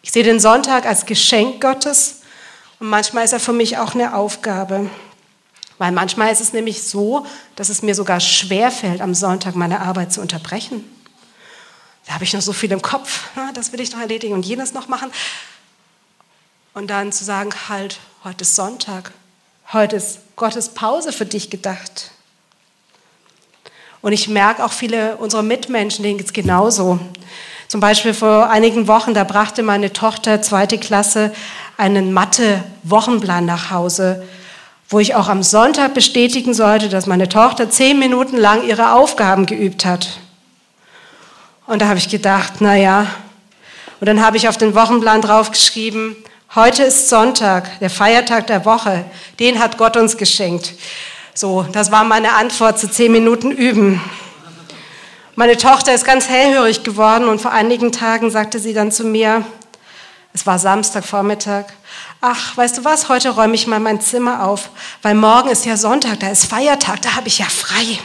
Ich 0.03 0.13
sehe 0.13 0.23
den 0.23 0.41
Sonntag 0.41 0.87
als 0.87 1.07
Geschenk 1.07 1.61
Gottes 1.61 2.23
und 2.81 2.89
manchmal 2.89 3.25
ist 3.25 3.33
er 3.33 3.41
für 3.41 3.53
mich 3.53 3.79
auch 3.79 3.95
eine 3.95 4.15
Aufgabe. 4.15 4.89
Weil 5.79 5.93
manchmal 5.93 6.33
ist 6.33 6.41
es 6.41 6.53
nämlich 6.53 6.83
so, 6.83 7.25
dass 7.57 7.69
es 7.69 7.83
mir 7.83 7.95
sogar 7.95 8.21
schwer 8.21 8.71
fällt, 8.71 9.01
am 9.01 9.15
Sonntag 9.15 9.55
meine 9.55 9.81
Arbeit 9.81 10.13
zu 10.13 10.21
unterbrechen. 10.21 10.85
Da 12.07 12.15
habe 12.15 12.25
ich 12.25 12.33
noch 12.33 12.41
so 12.41 12.53
viel 12.53 12.73
im 12.73 12.83
Kopf, 12.83 13.25
das 13.55 13.73
will 13.73 13.81
ich 13.81 13.93
noch 13.93 14.01
erledigen 14.01 14.35
und 14.35 14.45
jenes 14.45 14.73
noch 14.73 14.89
machen. 14.89 15.11
Und 16.75 16.89
dann 16.89 17.13
zu 17.13 17.25
sagen, 17.25 17.51
halt, 17.69 18.01
heute 18.25 18.43
ist 18.43 18.57
Sonntag, 18.57 19.13
heute 19.73 19.97
ist 19.97 20.21
Gottes 20.37 20.71
Pause 20.71 21.13
für 21.13 21.27
dich 21.27 21.51
gedacht. 21.51 22.11
Und 24.01 24.13
ich 24.13 24.29
merke 24.29 24.65
auch 24.65 24.73
viele 24.73 25.17
unserer 25.17 25.43
Mitmenschen, 25.43 26.03
denen 26.03 26.19
geht 26.19 26.29
es 26.29 26.33
genauso. 26.33 26.99
Zum 27.67 27.81
Beispiel 27.81 28.15
vor 28.15 28.49
einigen 28.49 28.87
Wochen, 28.87 29.13
da 29.13 29.25
brachte 29.25 29.63
meine 29.63 29.93
Tochter 29.93 30.41
zweite 30.41 30.79
Klasse 30.79 31.33
einen 31.77 32.13
Mathe-Wochenplan 32.13 33.45
nach 33.45 33.71
Hause 33.71 34.27
wo 34.89 34.99
ich 34.99 35.15
auch 35.15 35.29
am 35.29 35.43
Sonntag 35.43 35.93
bestätigen 35.95 36.55
sollte, 36.55 36.89
dass 36.89 37.07
meine 37.07 37.29
Tochter 37.29 37.71
zehn 37.71 37.99
Minuten 37.99 38.37
lang 38.39 38.67
ihre 38.67 38.93
Aufgaben 38.93 39.45
geübt 39.45 39.85
hat. 39.85 40.19
Und 41.67 41.83
da 41.83 41.89
habe 41.89 41.99
ich 41.99 42.09
gedacht, 42.09 42.55
na 42.61 42.75
ja. 42.75 43.07
Und 44.01 44.07
dann 44.07 44.25
habe 44.25 44.39
ich 44.39 44.49
auf 44.49 44.57
den 44.57 44.75
Wochenplan 44.75 45.21
draufgeschrieben, 45.21 46.17
heute 46.55 46.85
ist 46.85 47.11
Sonntag, 47.11 47.79
der 47.81 47.91
Feiertag 47.91 48.47
der 48.47 48.65
Woche. 48.65 49.05
Den 49.39 49.59
hat 49.59 49.77
Gott 49.77 49.99
uns 49.99 50.17
geschenkt. 50.17 50.73
So, 51.35 51.67
das 51.73 51.93
war 51.93 52.05
meine 52.05 52.33
Antwort 52.33 52.79
zu 52.79 52.91
zehn 52.91 53.13
Minuten 53.13 53.51
üben. 53.51 54.01
Meine 55.35 55.57
Tochter 55.57 55.95
ist 55.95 56.05
ganz 56.05 56.29
hellhörig 56.29 56.83
geworden 56.83 57.29
und 57.29 57.41
vor 57.41 57.53
einigen 57.53 57.93
Tagen 57.93 58.31
sagte 58.31 58.59
sie 58.59 58.73
dann 58.73 58.91
zu 58.91 59.05
mir, 59.05 59.45
es 60.33 60.47
war 60.47 60.59
Samstagvormittag, 60.59 61.67
ach, 62.21 62.57
weißt 62.57 62.79
du 62.79 62.85
was, 62.85 63.09
heute 63.09 63.31
räume 63.31 63.55
ich 63.55 63.67
mal 63.67 63.81
mein 63.81 64.01
Zimmer 64.01 64.47
auf, 64.47 64.71
weil 65.03 65.15
morgen 65.15 65.49
ist 65.49 65.65
ja 65.65 65.77
Sonntag, 65.77 66.21
da 66.21 66.31
ist 66.31 66.47
Feiertag, 66.47 67.03
da 67.03 67.15
habe 67.15 67.29
ich 67.29 67.39
ja 67.39 67.47
frei. 67.47 67.99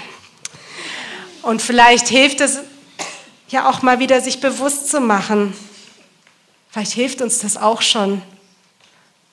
Und 1.42 1.62
vielleicht 1.62 2.08
hilft 2.08 2.42
es 2.42 2.60
ja 3.50 3.70
auch 3.70 3.82
mal 3.82 4.00
wieder, 4.00 4.22
sich 4.22 4.40
bewusst 4.40 4.90
zu 4.90 5.00
machen. 5.00 5.54
Vielleicht 6.70 6.94
hilft 6.94 7.22
uns 7.22 7.40
das 7.40 7.58
auch 7.58 7.82
schon, 7.82 8.22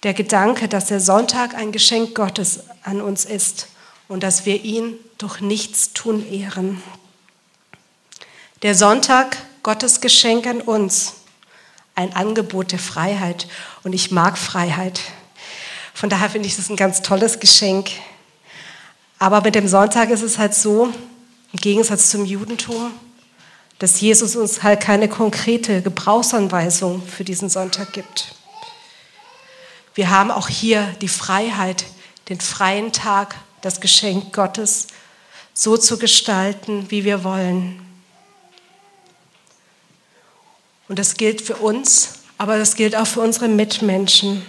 der 0.03 0.15
Gedanke, 0.15 0.67
dass 0.67 0.87
der 0.87 1.01
Sonntag 1.01 1.55
ein 1.55 1.73
Geschenk 1.73 2.15
Gottes 2.15 2.61
an 2.83 3.03
uns 3.03 3.25
ist 3.25 3.69
und 4.09 4.23
dass 4.23 4.47
wir 4.47 4.65
ihn 4.65 4.95
durch 5.19 5.41
nichts 5.41 5.93
tun 5.93 6.27
ehren. 6.31 6.83
Der 8.63 8.75
Sonntag, 8.75 9.37
Gottes 9.63 10.01
Geschenk 10.01 10.47
an 10.47 10.63
uns 10.63 11.20
ein 12.01 12.17
Angebot 12.17 12.73
der 12.73 12.79
Freiheit. 12.79 13.47
Und 13.85 13.93
ich 13.93 14.11
mag 14.11 14.39
Freiheit. 14.39 15.01
Von 15.95 16.09
daher 16.09 16.31
finde 16.31 16.49
ich 16.49 16.57
das 16.57 16.71
ein 16.71 16.77
ganz 16.77 17.03
tolles 17.03 17.41
Geschenk. 17.41 17.91
Aber 19.19 19.43
mit 19.43 19.55
dem 19.55 19.69
Sonntag 19.69 20.11
ist 20.11 20.23
es 20.23 20.39
halt 20.39 20.55
so, 20.55 20.93
im 21.53 21.59
Gegensatz 21.61 22.11
zum 22.11 22.25
Judentum, 22.25 22.93
dass 23.79 24.01
Jesus 24.01 24.37
uns 24.37 24.63
halt 24.63 24.81
keine 24.81 25.09
konkrete 25.09 25.83
Gebrauchsanweisung 25.83 27.03
für 27.07 27.25
diesen 27.25 27.51
Sonntag 27.51 27.93
gibt. 27.93 28.35
Wir 29.95 30.11
haben 30.11 30.31
auch 30.31 30.49
hier 30.49 30.87
die 31.01 31.09
Freiheit, 31.09 31.85
den 32.29 32.41
freien 32.41 32.93
Tag, 32.93 33.35
das 33.61 33.81
Geschenk 33.81 34.33
Gottes 34.33 34.87
so 35.53 35.77
zu 35.77 35.99
gestalten, 35.99 36.87
wie 36.91 37.05
wir 37.05 37.25
wollen. 37.25 37.90
Und 40.91 40.99
das 40.99 41.17
gilt 41.17 41.41
für 41.41 41.55
uns, 41.55 42.15
aber 42.37 42.59
das 42.59 42.75
gilt 42.75 42.97
auch 42.97 43.07
für 43.07 43.21
unsere 43.21 43.47
Mitmenschen. 43.47 44.45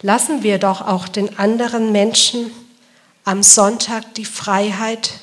Lassen 0.00 0.42
wir 0.42 0.58
doch 0.58 0.80
auch 0.80 1.06
den 1.06 1.38
anderen 1.38 1.92
Menschen 1.92 2.50
am 3.22 3.44
Sonntag 3.44 4.12
die 4.16 4.24
Freiheit, 4.24 5.20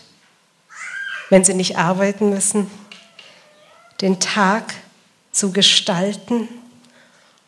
wenn 1.29 1.43
sie 1.43 1.53
nicht 1.53 1.77
arbeiten 1.77 2.29
müssen, 2.29 2.71
den 3.99 4.21
Tag 4.21 4.73
zu 5.33 5.51
gestalten 5.51 6.47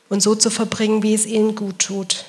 und 0.09 0.21
so 0.21 0.35
zu 0.35 0.49
verbringen, 0.49 1.01
wie 1.01 1.13
es 1.13 1.25
ihnen 1.25 1.55
gut 1.55 1.79
tut. 1.79 2.25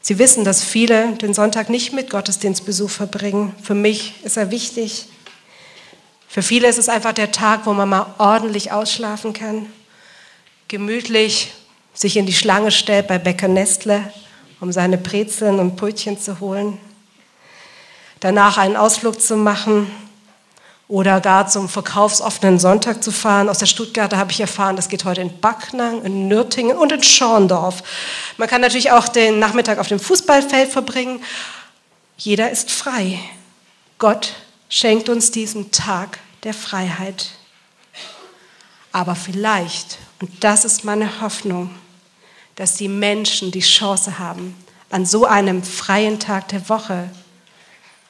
Sie 0.00 0.20
wissen, 0.20 0.44
dass 0.44 0.62
viele 0.62 1.14
den 1.14 1.34
Sonntag 1.34 1.68
nicht 1.68 1.92
mit 1.92 2.10
Gottesdienstbesuch 2.10 2.90
verbringen. 2.90 3.56
Für 3.60 3.74
mich 3.74 4.22
ist 4.22 4.36
er 4.36 4.52
wichtig. 4.52 5.08
Für 6.32 6.40
viele 6.40 6.66
ist 6.66 6.78
es 6.78 6.88
einfach 6.88 7.12
der 7.12 7.30
Tag, 7.30 7.66
wo 7.66 7.74
man 7.74 7.90
mal 7.90 8.06
ordentlich 8.16 8.72
ausschlafen 8.72 9.34
kann, 9.34 9.66
gemütlich 10.66 11.52
sich 11.92 12.16
in 12.16 12.24
die 12.24 12.32
Schlange 12.32 12.70
stellt 12.70 13.06
bei 13.06 13.18
Bäcker 13.18 13.48
Nestle, 13.48 14.10
um 14.58 14.72
seine 14.72 14.96
Brezeln 14.96 15.58
und 15.58 15.76
Brötchen 15.76 16.18
zu 16.18 16.40
holen, 16.40 16.78
danach 18.20 18.56
einen 18.56 18.78
Ausflug 18.78 19.20
zu 19.20 19.36
machen 19.36 19.90
oder 20.88 21.20
gar 21.20 21.48
zum 21.48 21.68
verkaufsoffenen 21.68 22.58
Sonntag 22.58 23.04
zu 23.04 23.12
fahren. 23.12 23.50
Aus 23.50 23.58
der 23.58 23.66
Stuttgarter 23.66 24.16
habe 24.16 24.32
ich 24.32 24.40
erfahren, 24.40 24.76
das 24.76 24.88
geht 24.88 25.04
heute 25.04 25.20
in 25.20 25.38
Backnang, 25.38 26.02
in 26.02 26.28
Nürtingen 26.28 26.78
und 26.78 26.92
in 26.92 27.02
Schorndorf. 27.02 27.82
Man 28.38 28.48
kann 28.48 28.62
natürlich 28.62 28.90
auch 28.90 29.08
den 29.08 29.38
Nachmittag 29.38 29.76
auf 29.76 29.88
dem 29.88 30.00
Fußballfeld 30.00 30.72
verbringen. 30.72 31.22
Jeder 32.16 32.50
ist 32.50 32.70
frei. 32.70 33.18
Gott 33.98 34.32
schenkt 34.72 35.10
uns 35.10 35.30
diesen 35.30 35.70
Tag 35.70 36.18
der 36.44 36.54
Freiheit. 36.54 37.32
Aber 38.90 39.14
vielleicht, 39.14 39.98
und 40.18 40.42
das 40.42 40.64
ist 40.64 40.82
meine 40.82 41.20
Hoffnung, 41.20 41.68
dass 42.54 42.76
die 42.76 42.88
Menschen 42.88 43.50
die 43.50 43.60
Chance 43.60 44.18
haben, 44.18 44.56
an 44.88 45.04
so 45.04 45.26
einem 45.26 45.62
freien 45.62 46.18
Tag 46.18 46.48
der 46.48 46.70
Woche 46.70 47.10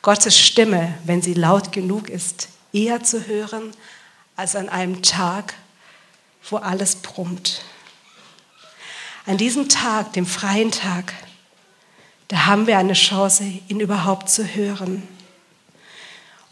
Gottes 0.02 0.38
Stimme, 0.38 0.94
wenn 1.04 1.20
sie 1.20 1.34
laut 1.34 1.72
genug 1.72 2.08
ist, 2.08 2.48
eher 2.72 3.02
zu 3.02 3.26
hören 3.26 3.72
als 4.36 4.54
an 4.54 4.68
einem 4.68 5.02
Tag, 5.02 5.54
wo 6.48 6.58
alles 6.58 6.94
brummt. 6.94 7.62
An 9.26 9.36
diesem 9.36 9.68
Tag, 9.68 10.12
dem 10.12 10.26
freien 10.26 10.70
Tag, 10.70 11.12
da 12.28 12.46
haben 12.46 12.68
wir 12.68 12.78
eine 12.78 12.94
Chance, 12.94 13.42
ihn 13.66 13.80
überhaupt 13.80 14.30
zu 14.30 14.44
hören. 14.46 15.02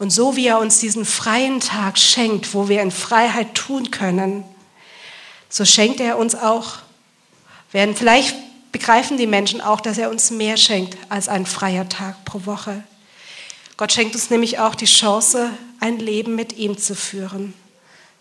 Und 0.01 0.09
so 0.09 0.35
wie 0.35 0.47
er 0.47 0.57
uns 0.57 0.79
diesen 0.79 1.05
freien 1.05 1.59
Tag 1.59 1.99
schenkt, 1.99 2.55
wo 2.55 2.67
wir 2.67 2.81
in 2.81 2.89
Freiheit 2.89 3.53
tun 3.53 3.91
können, 3.91 4.43
so 5.47 5.63
schenkt 5.63 5.99
er 5.99 6.17
uns 6.17 6.33
auch, 6.33 6.79
werden 7.71 7.95
vielleicht 7.95 8.35
begreifen 8.71 9.17
die 9.17 9.27
Menschen 9.27 9.61
auch, 9.61 9.79
dass 9.79 9.99
er 9.99 10.09
uns 10.09 10.31
mehr 10.31 10.57
schenkt 10.57 10.97
als 11.09 11.29
ein 11.29 11.45
freier 11.45 11.87
Tag 11.87 12.25
pro 12.25 12.47
Woche. 12.47 12.83
Gott 13.77 13.91
schenkt 13.91 14.15
uns 14.15 14.31
nämlich 14.31 14.57
auch 14.57 14.73
die 14.73 14.85
Chance, 14.85 15.51
ein 15.79 15.99
Leben 15.99 16.33
mit 16.33 16.57
ihm 16.57 16.79
zu 16.79 16.95
führen. 16.95 17.53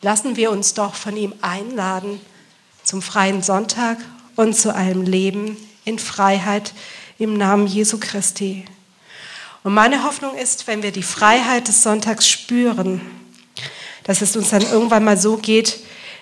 Lassen 0.03 0.37
wir 0.37 0.51
uns 0.51 0.75
doch 0.75 0.95
von 0.95 1.17
ihm 1.17 1.33
einladen 1.41 2.21
zum 2.85 3.01
freien 3.01 3.43
Sonntag 3.43 3.97
und 4.37 4.55
zu 4.55 4.75
einem 4.75 5.01
Leben 5.01 5.57
in 5.87 5.99
Freiheit 5.99 6.75
im 7.19 7.39
Namen 7.39 7.67
Jesu 7.67 7.97
Christi. 7.99 8.67
Und 9.63 9.75
meine 9.75 10.05
Hoffnung 10.05 10.35
ist, 10.37 10.67
wenn 10.67 10.83
wir 10.83 10.91
die 10.91 11.03
Freiheit 11.03 11.69
des 11.69 11.83
Sonntags 11.83 12.29
spüren, 12.29 13.03
dass 14.05 14.23
es 14.23 14.35
uns 14.35 14.51
dann 14.51 14.63
irgendwann 14.63 15.05
mal 15.05 15.19
so 15.19 15.37
geht, 15.37 15.81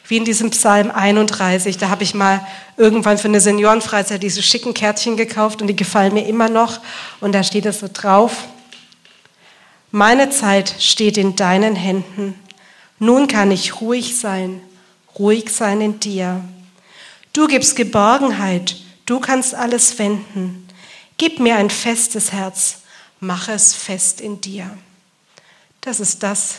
wie 0.09 0.17
in 0.17 0.25
diesem 0.25 0.51
Psalm 0.51 0.91
31. 0.91 1.79
Da 1.79 1.89
habe 1.91 2.03
ich 2.03 2.15
mal 2.15 2.45
irgendwann 2.77 3.19
für 3.19 3.29
eine 3.29 3.41
Seniorenfreizeit 3.41 4.23
diese 4.23 4.43
schicken 4.43 4.75
Kärtchen 4.75 5.17
gekauft 5.17 5.61
und 5.61 5.69
die 5.69 5.77
gefallen 5.77 6.15
mir 6.15 6.27
immer 6.27 6.49
noch. 6.49 6.81
Und 7.21 7.33
da 7.33 7.45
steht 7.45 7.67
es 7.67 7.81
so 7.81 7.89
drauf. 7.93 8.45
Meine 9.91 10.31
Zeit 10.31 10.75
steht 10.81 11.17
in 11.17 11.37
deinen 11.37 11.77
Händen. 11.77 12.35
Nun 12.99 13.29
kann 13.29 13.53
ich 13.53 13.81
ruhig 13.81 14.19
sein, 14.19 14.61
ruhig 15.19 15.51
sein 15.51 15.81
in 15.81 16.01
dir. 16.01 16.43
Du 17.33 17.47
gibst 17.47 17.77
Geborgenheit, 17.77 18.77
du 19.07 19.21
kannst 19.21 19.55
alles 19.55 19.99
wenden. 19.99 20.67
Gib 21.19 21.39
mir 21.39 21.57
ein 21.57 21.71
festes 21.71 22.33
Herz 22.33 22.83
Mach 23.21 23.49
es 23.49 23.75
fest 23.75 24.21
in 24.21 24.41
dir. 24.41 24.71
Das 25.81 26.01
ist 26.01 26.23
das, 26.23 26.57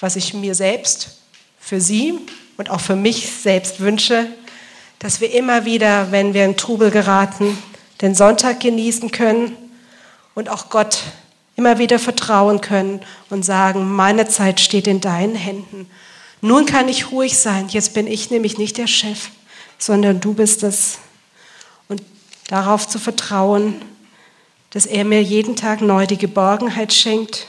was 0.00 0.16
ich 0.16 0.34
mir 0.34 0.54
selbst, 0.54 1.18
für 1.58 1.80
Sie 1.80 2.18
und 2.56 2.70
auch 2.70 2.80
für 2.80 2.96
mich 2.96 3.30
selbst 3.30 3.80
wünsche, 3.80 4.28
dass 4.98 5.20
wir 5.20 5.32
immer 5.32 5.64
wieder, 5.64 6.12
wenn 6.12 6.32
wir 6.32 6.44
in 6.44 6.56
Trubel 6.56 6.90
geraten, 6.90 7.58
den 8.00 8.14
Sonntag 8.14 8.60
genießen 8.60 9.10
können 9.10 9.56
und 10.34 10.48
auch 10.48 10.68
Gott 10.68 11.02
immer 11.56 11.78
wieder 11.78 11.98
vertrauen 11.98 12.60
können 12.60 13.00
und 13.30 13.44
sagen, 13.44 13.90
meine 13.90 14.28
Zeit 14.28 14.60
steht 14.60 14.86
in 14.86 15.00
deinen 15.00 15.34
Händen. 15.34 15.90
Nun 16.40 16.66
kann 16.66 16.88
ich 16.88 17.10
ruhig 17.10 17.38
sein. 17.38 17.68
Jetzt 17.68 17.94
bin 17.94 18.06
ich 18.06 18.30
nämlich 18.30 18.58
nicht 18.58 18.76
der 18.76 18.86
Chef, 18.86 19.30
sondern 19.78 20.20
du 20.20 20.34
bist 20.34 20.62
es. 20.62 20.98
Und 21.88 22.02
darauf 22.48 22.86
zu 22.86 22.98
vertrauen, 22.98 23.80
dass 24.70 24.86
er 24.86 25.04
mir 25.04 25.22
jeden 25.22 25.56
Tag 25.56 25.80
neu 25.80 26.06
die 26.06 26.18
Geborgenheit 26.18 26.92
schenkt 26.92 27.48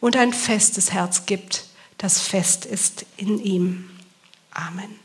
und 0.00 0.16
ein 0.16 0.32
festes 0.32 0.92
Herz 0.92 1.26
gibt, 1.26 1.64
das 1.98 2.20
fest 2.20 2.64
ist 2.64 3.06
in 3.16 3.38
ihm. 3.38 3.90
Amen. 4.50 5.01